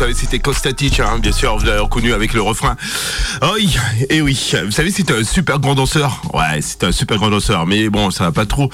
Savez, 0.02 0.14
c'était 0.14 0.40
Kostatic, 0.40 0.98
hein, 0.98 1.20
bien 1.20 1.30
sûr, 1.30 1.56
vous 1.56 1.64
l'avez 1.64 1.78
reconnu 1.78 2.12
avec 2.12 2.32
le 2.32 2.42
refrain. 2.42 2.76
Oui, 3.54 3.76
et 4.10 4.20
oui, 4.20 4.52
vous 4.64 4.72
savez, 4.72 4.90
c'était 4.90 5.12
un 5.12 5.22
super 5.22 5.60
grand 5.60 5.76
danseur. 5.76 6.22
Ouais, 6.34 6.60
c'était 6.60 6.86
un 6.86 6.92
super 6.92 7.18
grand 7.18 7.30
danseur, 7.30 7.66
mais 7.66 7.88
bon, 7.88 8.10
ça 8.10 8.24
va 8.24 8.32
pas 8.32 8.44
trop. 8.44 8.68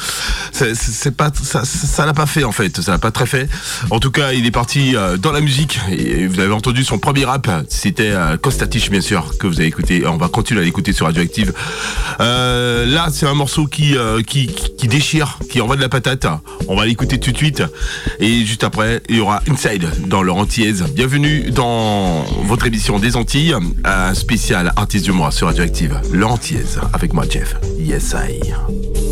C'est 0.53 0.75
c'est 0.75 1.11
pas, 1.11 1.31
ça, 1.43 1.67
ça 1.67 2.07
l'a 2.07 2.15
pas 2.15 2.25
fait 2.25 2.45
en 2.45 2.53
fait, 2.53 2.81
ça 2.81 2.93
l'a 2.93 2.99
pas 2.99 3.11
très 3.11 3.27
fait. 3.27 3.47
En 3.91 4.01
tout 4.01 4.11
cas, 4.11 4.33
il 4.33 4.47
est 4.47 4.51
parti 4.51 4.97
euh, 4.97 5.19
dans 5.19 5.33
la 5.33 5.43
musique 5.43 5.79
et 5.91 6.27
vous 6.27 6.41
avez 6.41 6.53
entendu 6.55 6.83
son 6.83 6.99
premier 6.99 7.27
rap, 7.27 7.51
c'était 7.69 8.13
euh, 8.13 8.39
Kostatic, 8.39 8.91
bien 8.91 9.03
sûr, 9.03 9.37
que 9.39 9.47
vous 9.47 9.61
avez 9.61 9.69
écouté. 9.69 10.07
On 10.07 10.17
va 10.17 10.29
continuer 10.29 10.63
à 10.63 10.65
l'écouter 10.65 10.95
sur 10.95 11.05
Radioactive. 11.05 11.53
Euh, 12.21 12.87
là, 12.87 13.09
c'est 13.13 13.27
un 13.27 13.35
morceau 13.35 13.67
qui, 13.67 13.99
euh, 13.99 14.23
qui, 14.23 14.47
qui 14.47 14.89
déchire, 14.89 15.39
qui 15.51 15.61
envoie 15.61 15.77
de 15.77 15.83
la 15.83 15.91
patate. 15.91 16.27
On 16.69 16.77
va 16.77 16.87
l'écouter 16.87 17.21
tout 17.21 17.33
de 17.33 17.37
suite. 17.37 17.63
Et 18.19 18.47
juste 18.47 18.65
après, 18.65 19.03
il 19.11 19.17
y 19.17 19.21
aura 19.21 19.43
Inside 19.51 20.07
dans 20.07 20.23
leur 20.23 20.37
antillaise. 20.37 20.85
Bienvenue 20.95 21.18
dans 21.51 22.25
votre 22.45 22.67
émission 22.67 22.99
des 22.99 23.17
Antilles, 23.17 23.55
un 23.85 24.15
spécial 24.15 24.73
artiste 24.77 25.05
du 25.05 25.13
mois 25.13 25.31
sur 25.31 25.47
Radioactive. 25.47 26.01
Leur 26.13 26.33
antillaise 26.33 26.81
avec 26.93 27.13
moi, 27.13 27.25
Jeff. 27.29 27.57
Yes, 27.79 28.15
I. 28.15 29.08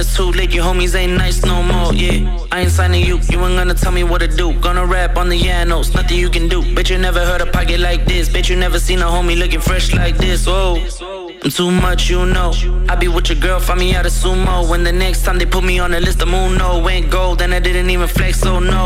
it's 0.00 0.16
too 0.16 0.32
late. 0.32 0.52
Your 0.52 0.64
homies 0.64 0.94
ain't 0.94 1.16
nice 1.16 1.44
no 1.44 1.62
more. 1.62 1.92
Yeah, 1.92 2.46
I 2.50 2.62
ain't 2.62 2.70
signing 2.70 3.04
you. 3.04 3.18
You 3.30 3.38
ain't 3.44 3.56
gonna 3.56 3.74
tell 3.74 3.92
me 3.92 4.02
what 4.02 4.20
to 4.22 4.28
do. 4.28 4.52
Gonna 4.60 4.86
rap 4.86 5.16
on 5.16 5.28
the 5.28 5.38
Yanos. 5.38 5.94
Nothing 5.94 6.18
you 6.18 6.30
can 6.30 6.48
do. 6.48 6.74
Bet 6.74 6.90
you 6.90 6.98
never 6.98 7.24
heard 7.24 7.40
a 7.40 7.46
pocket 7.46 7.80
like 7.80 8.06
this. 8.06 8.28
Bet 8.28 8.48
you 8.48 8.56
never 8.56 8.78
seen 8.78 9.00
a 9.00 9.04
homie 9.04 9.38
looking 9.38 9.60
fresh 9.60 9.92
like 9.94 10.16
this. 10.16 10.46
Whoa. 10.46 10.76
I'm 11.42 11.50
too 11.50 11.70
much, 11.70 12.10
you 12.10 12.26
know. 12.26 12.52
I 12.88 12.96
be 12.96 13.08
with 13.08 13.28
your 13.30 13.38
girl, 13.38 13.60
find 13.60 13.80
me 13.80 13.94
out 13.94 14.06
of 14.06 14.12
sumo. 14.12 14.68
When 14.68 14.84
the 14.84 14.92
next 14.92 15.24
time 15.24 15.38
they 15.38 15.46
put 15.46 15.64
me 15.64 15.78
on 15.78 15.90
the 15.90 16.00
list, 16.00 16.18
the 16.18 16.26
moon 16.26 16.58
no 16.58 16.78
went 16.78 17.10
gold, 17.10 17.40
and 17.40 17.54
I 17.54 17.60
didn't 17.60 17.88
even 17.90 18.08
flex, 18.08 18.40
so 18.40 18.58
no. 18.58 18.84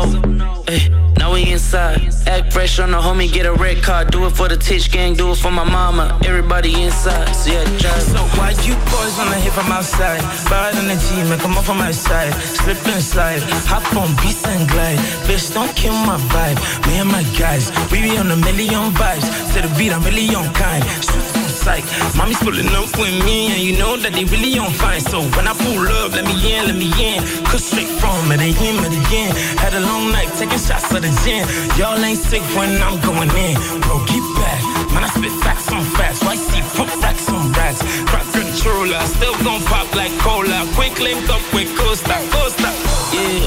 Hey, 0.67 0.89
we 1.35 1.51
inside. 1.51 1.99
Act 2.27 2.53
fresh 2.53 2.79
on 2.79 2.91
the 2.91 2.97
homie, 2.97 3.31
get 3.31 3.45
a 3.45 3.53
red 3.53 3.83
card. 3.83 4.09
Do 4.09 4.25
it 4.25 4.31
for 4.31 4.47
the 4.47 4.55
Titch 4.55 4.89
gang, 4.89 5.13
do 5.13 5.31
it 5.33 5.37
for 5.37 5.51
my 5.51 5.65
mama. 5.65 6.17
Everybody 6.23 6.71
inside, 6.83 7.33
so 7.33 7.51
yeah, 7.51 7.65
drive. 7.77 8.03
So 8.13 8.21
why 8.37 8.51
you 8.63 8.73
boys 8.91 9.13
wanna 9.17 9.39
hit 9.43 9.51
from 9.51 9.69
outside? 9.71 10.21
Bad 10.49 10.75
on 10.79 10.87
the 10.87 10.95
man, 11.29 11.39
come 11.39 11.57
up 11.57 11.65
from 11.65 11.77
my 11.77 11.91
side. 11.91 12.33
Slip 12.33 12.77
and 12.87 13.03
slide, 13.03 13.41
hop 13.71 13.85
on 14.01 14.09
beats 14.21 14.45
and 14.47 14.67
glide. 14.69 14.99
Bitch, 15.27 15.53
don't 15.53 15.75
kill 15.75 15.97
my 16.09 16.17
vibe. 16.31 16.57
Me 16.87 16.99
and 17.03 17.09
my 17.11 17.23
guys, 17.37 17.69
we 17.91 18.01
be 18.01 18.17
on 18.17 18.31
a 18.31 18.37
million 18.37 18.91
vibes. 18.95 19.27
To 19.53 19.61
the 19.61 19.71
beat, 19.77 19.91
I'm 19.91 20.03
really 20.03 20.33
on 20.33 20.47
kind. 20.53 20.83
Shoot 21.03 21.34
sight. 21.65 21.83
Mommy's 22.13 22.37
pulling 22.45 22.69
up 22.77 22.93
with 23.01 23.15
me, 23.25 23.49
and 23.49 23.61
you 23.65 23.73
know 23.81 23.97
that 23.97 24.13
they 24.13 24.25
really 24.29 24.53
on 24.61 24.69
fine. 24.69 25.01
So 25.01 25.17
when 25.35 25.49
I 25.49 25.53
pull 25.57 25.81
up, 25.99 26.13
let 26.13 26.25
me 26.29 26.37
in, 26.53 26.69
let 26.69 26.77
me 26.77 26.89
in. 27.01 27.17
Cause 27.49 27.65
straight 27.65 27.89
from 27.97 28.29
it, 28.29 28.39
in, 28.45 28.75
it 28.85 28.93
again. 28.93 29.33
Had 29.57 29.73
a 29.73 29.81
long 29.81 30.13
night, 30.13 30.29
taking 30.37 30.61
shots 30.61 30.93
of 30.93 31.01
the 31.01 31.09
gin. 31.25 31.41
Y'all 31.73 31.97
ain't 31.97 32.21
sick 32.21 32.45
when 32.53 32.69
I'm 32.85 33.01
going 33.01 33.33
in. 33.33 33.57
Bro, 33.81 34.05
get 34.05 34.25
back. 34.37 34.61
Man, 34.93 35.01
I 35.03 35.09
spit 35.09 35.33
facts 35.41 35.67
on 35.73 35.81
facts. 35.97 36.21
Why 36.21 36.37
see 36.37 36.61
pump 36.77 36.93
racks 37.01 37.27
on 37.33 37.51
racks? 37.57 37.81
Crack 38.05 38.27
controller, 38.29 39.01
still 39.17 39.35
gon' 39.41 39.61
pop 39.65 39.89
like 39.97 40.13
cola. 40.21 40.69
Quick 40.77 41.01
link 41.01 41.25
up 41.33 41.41
with 41.49 41.69
Costa, 41.77 42.15
Costa. 42.29 42.74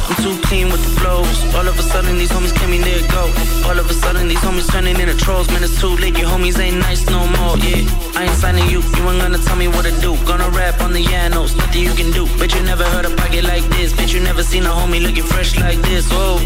I'm 0.07 0.17
too 0.23 0.37
clean 0.47 0.71
with 0.71 0.83
the 0.85 0.93
flows. 1.01 1.39
All 1.55 1.67
of 1.67 1.79
a 1.79 1.83
sudden, 1.83 2.19
these 2.19 2.31
homies 2.31 2.55
came 2.55 2.73
in 2.73 2.83
there 2.83 3.03
go. 3.09 3.25
All 3.69 3.79
of 3.79 3.91
a 3.91 3.95
sudden, 3.95 4.29
these 4.29 4.39
homies 4.41 4.71
turning 4.71 4.99
into 4.99 5.17
trolls. 5.17 5.49
Man, 5.49 5.63
it's 5.63 5.81
too 5.81 5.95
late. 5.97 6.17
Your 6.19 6.29
homies 6.29 6.59
ain't 6.59 6.79
nice 6.79 7.07
no 7.07 7.27
more. 7.39 7.57
Yeah, 7.59 7.83
I 8.17 8.25
ain't 8.25 8.39
signing 8.39 8.69
you. 8.71 8.81
You 8.81 9.03
ain't 9.11 9.21
gonna 9.21 9.39
tell 9.39 9.57
me 9.57 9.69
what 9.69 9.85
to 9.85 9.93
do. 10.01 10.17
Gonna 10.25 10.49
rap 10.51 10.81
on 10.81 10.93
the 10.93 11.03
Yanos. 11.03 11.57
Nothing 11.57 11.83
you 11.83 11.95
can 11.95 12.11
do. 12.13 12.27
Bet 12.39 12.55
you 12.55 12.63
never 12.63 12.85
heard 12.85 13.07
a 13.07 13.15
pocket 13.17 13.45
like 13.45 13.65
this. 13.77 13.93
Bet 13.93 14.13
you 14.13 14.21
never 14.21 14.43
seen 14.43 14.65
a 14.65 14.71
homie 14.71 15.03
looking 15.03 15.25
fresh 15.25 15.59
like 15.59 15.79
this. 15.83 16.09
Whoa, 16.11 16.39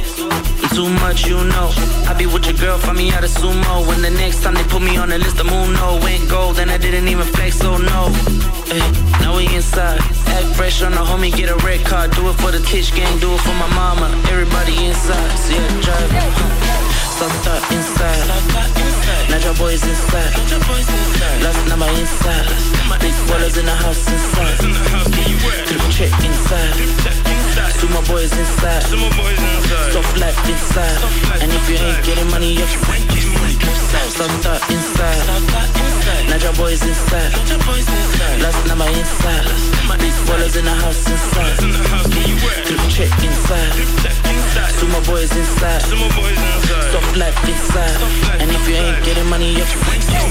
I'm 0.62 0.68
too 0.76 0.88
much, 1.04 1.26
you 1.26 1.42
know. 1.44 1.70
I 2.08 2.14
be 2.16 2.26
with 2.26 2.46
your 2.46 2.56
girl, 2.56 2.78
find 2.78 2.98
me 2.98 3.10
out 3.12 3.24
of 3.24 3.30
sumo. 3.30 3.86
When 3.86 4.02
the 4.02 4.10
next 4.10 4.42
time 4.42 4.54
they 4.54 4.64
put 4.64 4.82
me 4.82 4.96
on 4.96 5.08
the 5.10 5.18
list, 5.18 5.36
the 5.36 5.44
moon 5.44 5.74
no 5.74 5.98
went 6.02 6.28
gold, 6.28 6.58
and 6.58 6.70
I 6.70 6.78
didn't 6.78 7.08
even 7.08 7.26
flex, 7.26 7.58
so 7.58 7.76
no. 7.76 8.08
Hey, 8.72 8.82
now 9.32 9.38
we 9.38 9.54
inside. 9.54 10.00
Act 10.26 10.56
fresh 10.56 10.82
on 10.82 10.92
the 10.92 10.98
homie, 10.98 11.32
get 11.34 11.48
a 11.48 11.56
red 11.64 11.84
card. 11.84 12.10
Do 12.12 12.28
it 12.28 12.34
for 12.34 12.50
the 12.50 12.60
Titch 12.60 12.94
gang, 12.94 13.18
do 13.18 13.32
it 13.34 13.40
for 13.40 13.54
my 13.54 13.68
mama. 13.74 14.08
Everybody 14.30 14.86
inside, 14.86 15.36
see 15.38 15.54
yeah, 15.54 15.80
drive. 15.80 16.10
Santa 17.16 17.54
inside. 17.76 18.26
Naja 19.30 19.52
boys 19.58 19.84
inside. 19.84 20.32
Last 21.42 21.62
number 21.68 21.88
inside. 22.00 22.46
Big 23.00 23.14
ballers 23.28 23.58
in 23.58 23.66
the 23.66 23.76
house 23.84 24.04
inside. 24.10 24.58
Clip 25.68 25.84
check 25.90 26.12
inside. 26.24 26.74
Two 27.80 27.88
my 27.88 28.02
boys 28.08 28.32
inside. 28.32 28.82
Soft 29.92 30.18
life 30.18 30.38
inside. 30.48 30.98
And 31.42 31.52
if 31.52 31.68
you 31.68 31.76
ain't 31.76 32.04
getting 32.04 32.28
money, 32.30 32.52
you're 32.54 33.61
Santa 34.12 34.54
inside. 34.68 35.24
Naja 36.28 36.52
boys 36.56 36.82
inside. 36.82 37.32
Last 38.42 38.60
number 38.68 38.86
inside. 38.92 39.46
Big 39.98 40.14
ballers 40.26 40.56
in 40.58 40.64
the 40.64 40.74
house 40.84 41.08
inside. 41.10 41.56
Clip 42.66 42.82
check 42.92 43.12
inside. 43.24 43.72
My 44.92 45.00
boys 45.06 45.32
inside. 45.34 45.82
Soft 46.92 47.16
life 47.16 47.38
inside. 47.48 47.98
And 48.40 48.50
if 48.50 48.68
you 48.68 48.76
ain't 48.76 49.04
getting 49.04 49.28
money, 49.30 49.54
you're 49.56 49.66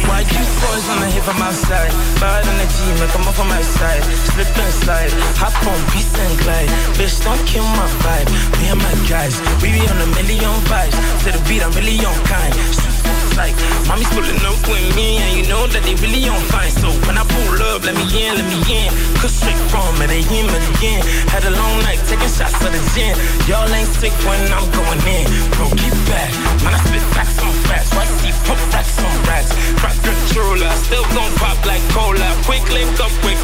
Why 0.08 0.22
you 0.22 0.44
boys 0.62 0.84
wanna 0.88 1.10
hit 1.10 1.24
from 1.24 1.42
outside? 1.42 1.92
Bad 2.20 2.48
on 2.48 2.58
the 2.60 2.68
G, 2.70 2.78
man, 3.00 3.10
come 3.10 3.28
up 3.28 3.34
from 3.34 3.48
my 3.48 3.62
side. 3.62 4.04
Slip 4.30 4.52
and 4.52 4.74
slide, 4.84 5.12
hop 5.42 5.56
on 5.66 5.80
beats 5.92 6.14
and 6.20 6.36
glide. 6.44 6.70
Bitch, 7.00 7.24
don't 7.24 7.42
kill 7.48 7.64
my 7.64 7.88
vibe. 8.04 8.30
Me 8.60 8.70
and 8.70 8.80
my 8.80 8.94
guys, 9.10 9.40
we 9.64 9.72
be 9.72 9.82
on 9.88 9.98
a 10.06 10.08
million 10.20 10.54
vibes. 10.70 10.96
To 11.24 11.32
the 11.32 11.42
beat, 11.48 11.64
I'm 11.64 11.72
really 11.72 11.98
on 12.06 12.18
kind. 12.30 13.01
Like, 13.36 13.56
mommy's 13.88 14.10
pulling 14.14 14.40
up 14.46 14.60
with 14.70 14.86
me, 14.96 15.18
and 15.18 15.32
you 15.38 15.44
know 15.50 15.68
that 15.68 15.84
they 15.84 15.96
really 16.00 16.28
on 16.30 16.40
fine. 16.54 16.72
So 16.72 16.90
when 17.08 17.18
I 17.18 17.26
pull 17.26 17.60
up, 17.74 17.84
let 17.84 17.96
me 17.96 18.06
in, 18.12 18.38
let 18.38 18.48
me 18.48 18.60
in. 18.70 18.90
Cut 19.20 19.32
straight 19.34 19.60
from 19.74 19.98
it, 20.02 20.08
they 20.08 20.24
in, 20.30 20.46
again. 20.48 21.02
Had 21.34 21.44
a 21.46 21.54
long 21.54 21.76
night, 21.84 22.00
taking 22.06 22.30
shots 22.30 22.58
of 22.62 22.72
the 22.72 22.82
gin. 22.94 23.18
Y'all 23.50 23.68
ain't 23.74 23.90
sick 24.00 24.14
when 24.24 24.42
I'm 24.54 24.68
going 24.72 25.02
in. 25.10 25.26
Bro, 25.58 25.74
get 25.76 25.96
back. 26.08 26.32
Man, 26.64 26.74
I 26.78 26.80
spit 26.86 27.04
facts 27.18 27.42
on 27.42 27.54
facts. 27.68 27.90
Why 27.98 28.06
see 28.22 28.34
pump 28.46 28.62
racks 28.74 29.02
on 29.02 29.16
racks? 29.26 29.52
Crack 29.82 29.98
controller, 30.06 30.72
still 30.86 31.06
gon' 31.18 31.34
pop 31.42 31.58
like 31.66 31.84
cola. 31.92 32.30
Quick 32.46 32.66
link 32.70 32.94
up 33.02 33.14
with 33.26 33.41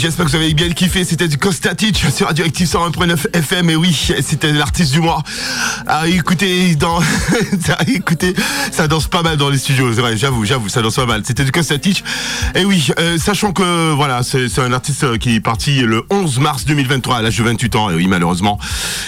J'espère 0.00 0.24
que 0.24 0.30
vous 0.30 0.36
avez 0.36 0.54
bien 0.54 0.70
kiffé. 0.70 1.04
C'était 1.04 1.28
du 1.28 1.36
Kostatic 1.36 1.94
sur 2.10 2.26
Radioactive 2.26 2.66
101.9 2.66 3.36
FM. 3.36 3.68
Et 3.68 3.76
oui, 3.76 3.92
c'était 4.22 4.50
l'artiste 4.50 4.92
du 4.92 5.00
mois. 5.00 5.22
Ah, 5.92 6.06
écoutez, 6.06 6.76
dans, 6.76 7.00
écoutez, 7.88 8.32
ça 8.70 8.86
danse 8.86 9.08
pas 9.08 9.22
mal 9.22 9.36
dans 9.36 9.48
les 9.48 9.58
studios. 9.58 9.92
C'est 9.92 10.00
vrai, 10.00 10.16
j'avoue, 10.16 10.44
j'avoue, 10.44 10.68
ça 10.68 10.82
danse 10.82 10.94
pas 10.94 11.04
mal. 11.04 11.22
C'était 11.24 11.42
du 11.42 11.50
Kostatic. 11.50 12.04
Et 12.54 12.64
oui, 12.64 12.90
euh, 13.00 13.18
sachant 13.18 13.52
que 13.52 13.92
voilà, 13.92 14.22
c'est 14.22 14.56
un 14.60 14.72
artiste 14.72 15.18
qui 15.18 15.34
est 15.34 15.40
parti 15.40 15.80
le 15.80 16.04
11 16.08 16.38
mars 16.38 16.64
2023 16.64 17.16
à 17.16 17.22
l'âge 17.22 17.36
de 17.36 17.42
28 17.42 17.74
ans. 17.74 17.90
Et 17.90 17.96
oui, 17.96 18.06
malheureusement, 18.06 18.60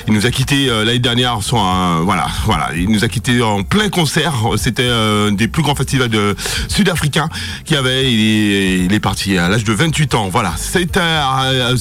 il 0.09 0.13
nous 0.13 0.27
a 0.27 0.33
quitté 0.33 0.69
euh, 0.71 0.85
l'année 0.85 0.99
dernière. 0.99 1.41
Sur 1.41 1.59
un, 1.59 2.01
voilà, 2.01 2.27
voilà, 2.47 2.71
il 2.75 2.91
nous 2.91 3.05
a 3.05 3.09
quitté 3.09 3.41
en 3.43 3.63
plein 3.63 3.89
concert. 3.89 4.35
C'était 4.57 4.83
euh, 4.83 5.29
un 5.29 5.33
des 5.33 5.47
plus 5.47 5.63
grands 5.63 5.77
festivals 5.77 6.11
sud-africains 6.67 7.29
qu'il 7.65 7.77
y 7.77 7.79
avait. 7.79 8.13
Il 8.13 8.21
est, 8.21 8.79
il 8.87 8.93
est 8.93 9.01
parti 9.01 9.39
à 9.39 9.49
l'âge 9.49 9.63
de 9.63 9.73
28 9.73 10.17
ans. 10.17 10.29
Voilà, 10.31 10.53
c'était 10.57 10.99
euh, 10.99 11.77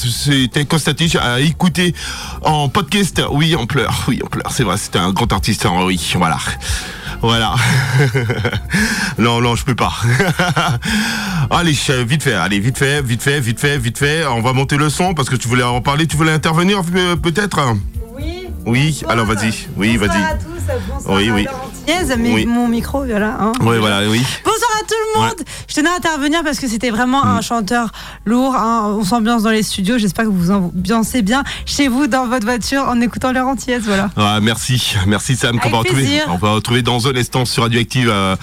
Kostatic 0.69 1.15
à 1.15 1.39
écouter 1.39 1.95
en 2.43 2.69
podcast. 2.69 3.19
Oui, 3.31 3.55
on 3.57 3.65
pleure. 3.65 4.03
Oui, 4.07 4.21
on 4.23 4.27
pleure. 4.27 4.51
C'est 4.51 4.63
vrai, 4.63 4.77
c'était 4.91 5.06
un 5.06 5.13
grand 5.13 5.32
artiste. 5.32 5.65
hein, 5.65 5.86
Oui, 5.86 6.13
voilà. 6.17 6.38
Voilà. 7.21 7.56
non, 9.17 9.39
non, 9.39 9.56
je 9.56 9.63
peux 9.63 9.75
pas. 9.75 9.93
allez, 11.49 11.77
euh, 11.89 12.04
vite 12.04 12.23
fait, 12.23 12.34
allez, 12.34 12.60
vite 12.60 12.77
fait, 12.77 13.01
vite 13.01 13.23
fait, 13.23 13.39
vite 13.39 13.60
fait, 13.60 13.77
vite 13.77 13.97
fait. 13.97 14.25
On 14.25 14.41
va 14.41 14.51
monter 14.51 14.75
le 14.75 14.89
son 14.89 15.13
parce 15.13 15.30
que 15.30 15.38
tu 15.38 15.47
voulais 15.47 15.63
en 15.63 15.80
parler, 15.80 16.08
tu 16.08 16.17
voulais 16.17 16.34
intervenir 16.34 16.82
euh, 16.93 17.15
peut-être? 17.15 17.58
Oui. 18.65 19.02
Alors 19.10 19.26
vas-y. 19.26 19.54
Oui, 19.76 19.97
Bonsoir 19.97 20.15
à 20.15 20.19
vas-y. 20.19 20.39
tous, 20.39 20.91
bonsoir 20.93 21.15
Oui, 21.17 21.30
à 21.30 21.34
oui. 21.34 21.43
Laurentiez, 21.45 22.15
mais 22.17 22.34
Oui. 22.34 22.45
mon 22.45 22.67
micro, 22.67 23.04
voilà. 23.06 23.38
hein. 23.39 23.52
Oui, 23.62 23.78
voilà, 23.80 24.08
oui. 24.08 24.21
Bonsoir 24.45 24.71
à 24.80 24.86
tout 24.86 24.93
le 25.15 25.19
monde. 25.21 25.36
Je 25.67 25.74
tenais 25.76 25.89
à 25.89 25.95
intervenir 25.95 26.43
parce 26.43 26.60
que 26.60 26.67
c'était 26.67 26.91
vraiment 26.91 27.24
Mm. 27.26 27.28
un 27.38 27.41
chanteur 27.41 27.89
lourd. 28.26 28.56
hein. 28.56 28.95
On 29.00 29.04
s'ambiance 29.04 29.43
dans 29.43 29.50
les 29.50 29.63
studios. 29.63 29.97
J'espère 29.97 30.26
que 30.26 30.30
vous 30.30 30.38
vous 30.38 30.52
ambiancez 30.52 31.21
bien 31.24 31.43
chez 31.65 31.88
vous, 31.88 32.08
dans 32.08 32.28
votre 32.28 32.45
voiture, 32.45 32.84
en 32.88 33.02
écoutant 33.02 33.32
Laurentiez. 33.32 33.80
Voilà. 33.80 34.10
Ah, 34.15 34.39
merci, 34.41 34.95
merci 35.08 35.36
Sam, 35.36 35.60
qu'on 35.60 35.69
va 35.69 35.80
retrouver. 35.80 36.19
On 36.30 36.38
va 36.38 36.52
retrouver 36.54 36.82
dans 36.84 37.08
un 37.08 37.15
instant 37.15 37.45
sur 37.45 37.63
Radioactive 37.63 38.10
euh, 38.13 38.36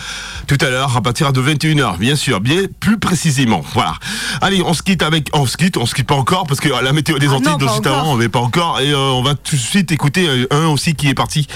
tout 0.48 0.58
à 0.60 0.68
l'heure 0.70 0.96
à 0.96 1.00
partir 1.00 1.32
de 1.32 1.40
21h, 1.40 1.96
bien 1.98 2.16
sûr, 2.16 2.40
bien 2.40 2.62
plus 2.80 2.98
précisément. 2.98 3.62
Voilà. 3.74 3.94
Allez, 4.40 4.62
on 4.62 4.74
se 4.74 4.82
quitte 4.82 5.02
avec, 5.02 5.30
on 5.32 5.46
se 5.46 5.56
quitte, 5.56 5.76
on 5.76 5.86
se 5.86 5.94
quitte 5.94 6.06
pas 6.08 6.16
encore 6.16 6.46
parce 6.46 6.58
que 6.60 6.68
la 6.68 6.92
météo 6.92 7.18
des 7.18 7.28
Ah 7.28 7.34
Antilles 7.34 7.52
non, 7.52 7.56
de 7.58 7.64
pas 7.66 7.72
juste 7.72 7.86
encore. 7.86 7.98
avant, 8.00 8.12
on 8.14 8.18
n'est 8.18 8.28
pas 8.28 8.40
encore 8.40 8.80
et 8.80 8.90
euh, 8.90 8.96
on 8.98 9.22
va 9.22 9.34
tout 9.34 9.54
de 9.56 9.60
suite 9.60 9.92
écouter 9.92 10.07
euh, 10.16 10.46
un 10.50 10.66
aussi 10.68 10.94
qui 10.94 11.08
est 11.08 11.14
parti. 11.14 11.46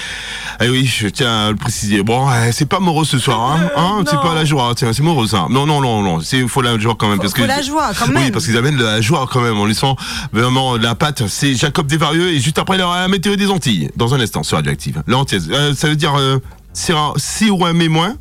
Eh 0.61 0.69
oui, 0.69 0.85
je 0.85 1.07
tiens 1.07 1.47
à 1.47 1.49
le 1.49 1.55
préciser. 1.55 2.03
Bon, 2.03 2.29
euh, 2.29 2.49
c'est 2.51 2.67
pas 2.67 2.79
morose 2.79 3.09
ce 3.09 3.17
soir, 3.19 3.39
hein, 3.53 3.69
hein 3.75 4.03
c'est 4.07 4.19
pas 4.21 4.35
la 4.35 4.45
joie, 4.45 4.73
tiens, 4.75 4.93
c'est 4.93 5.01
morose 5.03 5.31
ça. 5.31 5.47
Non, 5.49 5.65
non, 5.65 5.81
non, 5.81 6.01
non, 6.03 6.19
c'est 6.21 6.47
faut 6.47 6.61
la 6.61 6.77
joie 6.77 6.95
quand 6.97 7.09
même 7.09 7.17
parce 7.19 7.31
faut 7.33 7.41
que 7.41 7.47
la 7.47 7.61
joie, 7.61 7.91
quand 7.97 8.07
Oui, 8.07 8.13
même. 8.13 8.31
parce 8.31 8.45
qu'ils 8.45 8.57
amènent 8.57 8.77
de 8.77 8.83
la 8.83 9.01
joie 9.01 9.27
quand 9.31 9.41
même. 9.41 9.57
On 9.57 9.65
les 9.65 9.73
sent 9.73 9.95
vraiment 10.31 10.77
de 10.77 10.83
la 10.83 10.95
patte. 10.95 11.27
C'est 11.27 11.55
Jacob 11.55 11.87
Desvarieux 11.87 12.29
et 12.31 12.39
juste 12.39 12.59
après 12.59 12.75
il 12.77 12.79
la 12.79 13.07
météo 13.07 13.35
des 13.35 13.49
Antilles 13.49 13.89
dans 13.95 14.13
un 14.13 14.19
instant 14.19 14.43
sur 14.43 14.57
Radioactive. 14.57 15.03
L'antillaise, 15.07 15.49
euh, 15.51 15.73
ça 15.73 15.87
veut 15.87 15.95
dire 15.95 16.13
euh, 16.17 16.39
si, 16.73 16.91
si 17.17 17.49
ou 17.49 17.65
un 17.65 17.73
mais 17.73 17.87
moins 17.87 18.15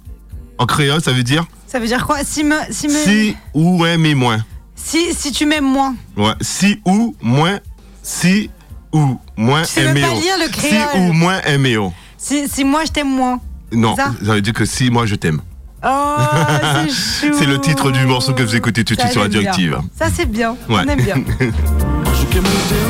en 0.59 0.67
créole, 0.67 1.03
ça 1.03 1.13
veut 1.13 1.23
dire 1.23 1.45
Ça 1.67 1.79
veut 1.79 1.87
dire 1.87 2.07
quoi? 2.07 2.19
Si, 2.25 2.45
me, 2.45 2.55
si, 2.71 2.89
me- 2.89 2.95
si 2.95 3.37
ou 3.55 3.85
un 3.85 3.97
mais 3.99 4.15
moins. 4.15 4.45
si, 4.75 5.13
si 5.15 5.33
tu 5.33 5.47
m'aimes 5.47 5.65
moins. 5.71 5.95
Ouais, 6.17 6.33
si 6.41 6.81
ou 6.85 7.15
moins 7.21 7.59
si 8.03 8.51
ou 8.93 9.19
moins 9.37 9.63
Tu 9.63 9.69
sais 9.69 9.93
même 9.93 10.03
pas 10.03 10.11
MO. 10.15 10.21
lire 10.21 10.35
le 10.39 10.61
Si 10.61 10.99
ou 10.99 11.13
moins 11.13 11.41
MO. 11.59 11.93
Si, 12.19 12.49
si 12.49 12.65
moi 12.65 12.85
je 12.85 12.93
t'aime 12.93 13.09
moins. 13.11 13.41
Non, 13.73 13.97
Ça 13.97 14.13
ça 14.25 14.35
veut 14.35 14.43
dire 14.43 14.53
que 14.53 14.65
si 14.65 14.91
moi 14.91 15.07
je 15.07 15.15
t'aime. 15.15 15.41
Oh, 15.85 15.89
c'est 17.21 17.47
le 17.47 17.61
titre 17.61 17.91
du 17.91 18.07
morceau 18.07 18.35
que 18.35 18.43
vous 18.43 18.55
écoutez 18.55 18.85
tout 18.85 18.95
de 18.95 19.01
suite 19.01 19.13
sur 19.13 19.27
bien. 19.29 19.39
Radioactive. 19.41 19.79
Ça 19.99 20.07
c'est 20.15 20.27
bien. 20.27 20.51
Ouais. 20.69 20.83
On 20.85 20.89
aime 20.89 21.03
bien. 21.03 21.17
Je 21.41 22.27
peux 22.27 22.41
monter 22.41 22.83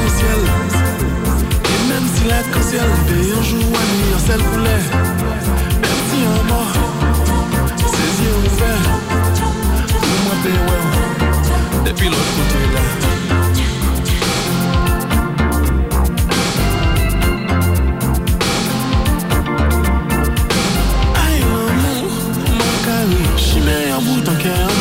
Chimère 24.43 24.72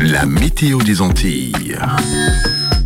La 0.00 0.26
météo 0.26 0.82
des 0.82 1.00
Antilles. 1.00 1.76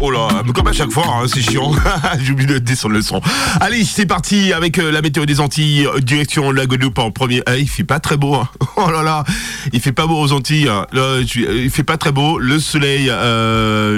Oh 0.01 0.11
là, 0.12 0.29
comme 0.55 0.69
à 0.69 0.73
chaque 0.73 0.91
fois, 0.93 1.05
hein, 1.09 1.27
c'est 1.27 1.43
chiant. 1.43 1.73
J'ai 2.23 2.33
oublié 2.33 2.49
de 2.55 2.59
descendre 2.59 2.95
le 2.95 3.03
son. 3.03 3.21
Allez, 3.61 3.85
c'est 3.85 4.07
parti 4.07 4.53
avec 4.53 4.79
euh, 4.79 4.93
la 4.93 5.03
météo 5.03 5.27
des 5.27 5.41
Antilles, 5.41 5.87
euh, 5.87 5.99
direction 6.01 6.53
la 6.53 6.67
Guadeloupe 6.67 6.99
en 6.99 7.11
premier. 7.11 7.43
Ah, 7.47 7.57
il 7.57 7.69
fait 7.69 7.83
pas 7.85 7.99
très 7.99 8.17
beau. 8.17 8.35
hein. 8.35 8.49
Oh 8.77 8.91
là 8.91 9.03
là, 9.03 9.25
il 9.73 9.81
fait 9.81 9.91
pas 9.93 10.07
beau 10.07 10.21
aux 10.21 10.33
Antilles. 10.33 10.69
hein. 10.69 10.87
Euh, 10.95 11.25
il 11.37 11.71
fait 11.71 11.83
pas 11.83 11.97
très 11.97 12.12
beau. 12.12 12.38
Le 12.38 12.61
soleil 12.61 13.07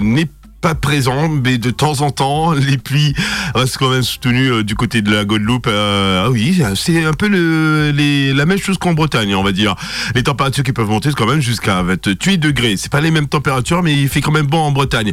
n'est 0.03 0.25
pas 0.27 0.40
présent, 0.61 1.29
mais 1.29 1.59
de 1.59 1.71
temps 1.71 2.03
en 2.03 2.11
temps, 2.11 2.53
les 2.53 2.77
pluies 2.77 3.15
restent 3.55 3.79
quand 3.79 3.91
même 3.91 4.03
soutenues 4.03 4.53
euh, 4.53 4.63
du 4.63 4.75
côté 4.75 5.03
de 5.03 5.13
la 5.13 5.25
Guadeloupe. 5.25 5.67
Euh, 5.67 6.25
ah 6.27 6.31
oui, 6.31 6.63
c'est 6.75 7.05
un 7.05 7.13
peu 7.13 7.29
le, 7.29 7.91
les, 7.91 8.33
la 8.35 8.47
même 8.47 8.59
chose 8.59 8.79
qu'en 8.79 8.93
Bretagne, 8.93 9.35
on 9.35 9.43
va 9.43 9.53
dire. 9.53 9.75
Les 10.15 10.23
températures 10.23 10.63
qui 10.63 10.73
peuvent 10.73 10.89
monter 10.89 11.11
quand 11.17 11.27
même 11.27 11.41
jusqu'à 11.41 11.83
28 11.83 12.39
degrés. 12.39 12.77
C'est 12.77 12.93
pas 12.93 13.01
les 13.01 13.11
mêmes 13.11 13.27
températures, 13.27 13.83
mais 13.83 13.95
il 13.95 14.09
fait 14.09 14.21
quand 14.21 14.33
même 14.33 14.47
bon 14.47 14.59
en 14.59 14.71
Bretagne. 14.71 15.13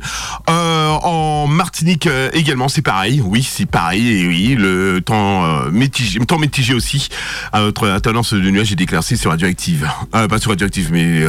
Euh, 0.50 0.90
en 0.90 1.48
Martinique 1.48 2.10
également, 2.34 2.68
c'est 2.68 2.82
pareil. 2.82 3.22
Oui, 3.24 3.42
c'est 3.42 3.66
pareil. 3.66 4.08
Et 4.08 4.28
oui, 4.28 4.56
le 4.58 5.00
temps 5.02 5.46
euh, 5.46 5.72
mitigé, 5.72 6.74
aussi. 6.74 7.08
À 7.54 7.72
tendance 8.02 8.34
de 8.34 8.50
nuages 8.52 8.72
et 8.72 8.76
d'éclaircies 8.76 9.18
sur 9.18 9.32
Radioactive. 9.32 9.90
Pas 10.12 10.40
sur 10.40 10.52
Radioactive, 10.52 10.90
mais 10.92 11.24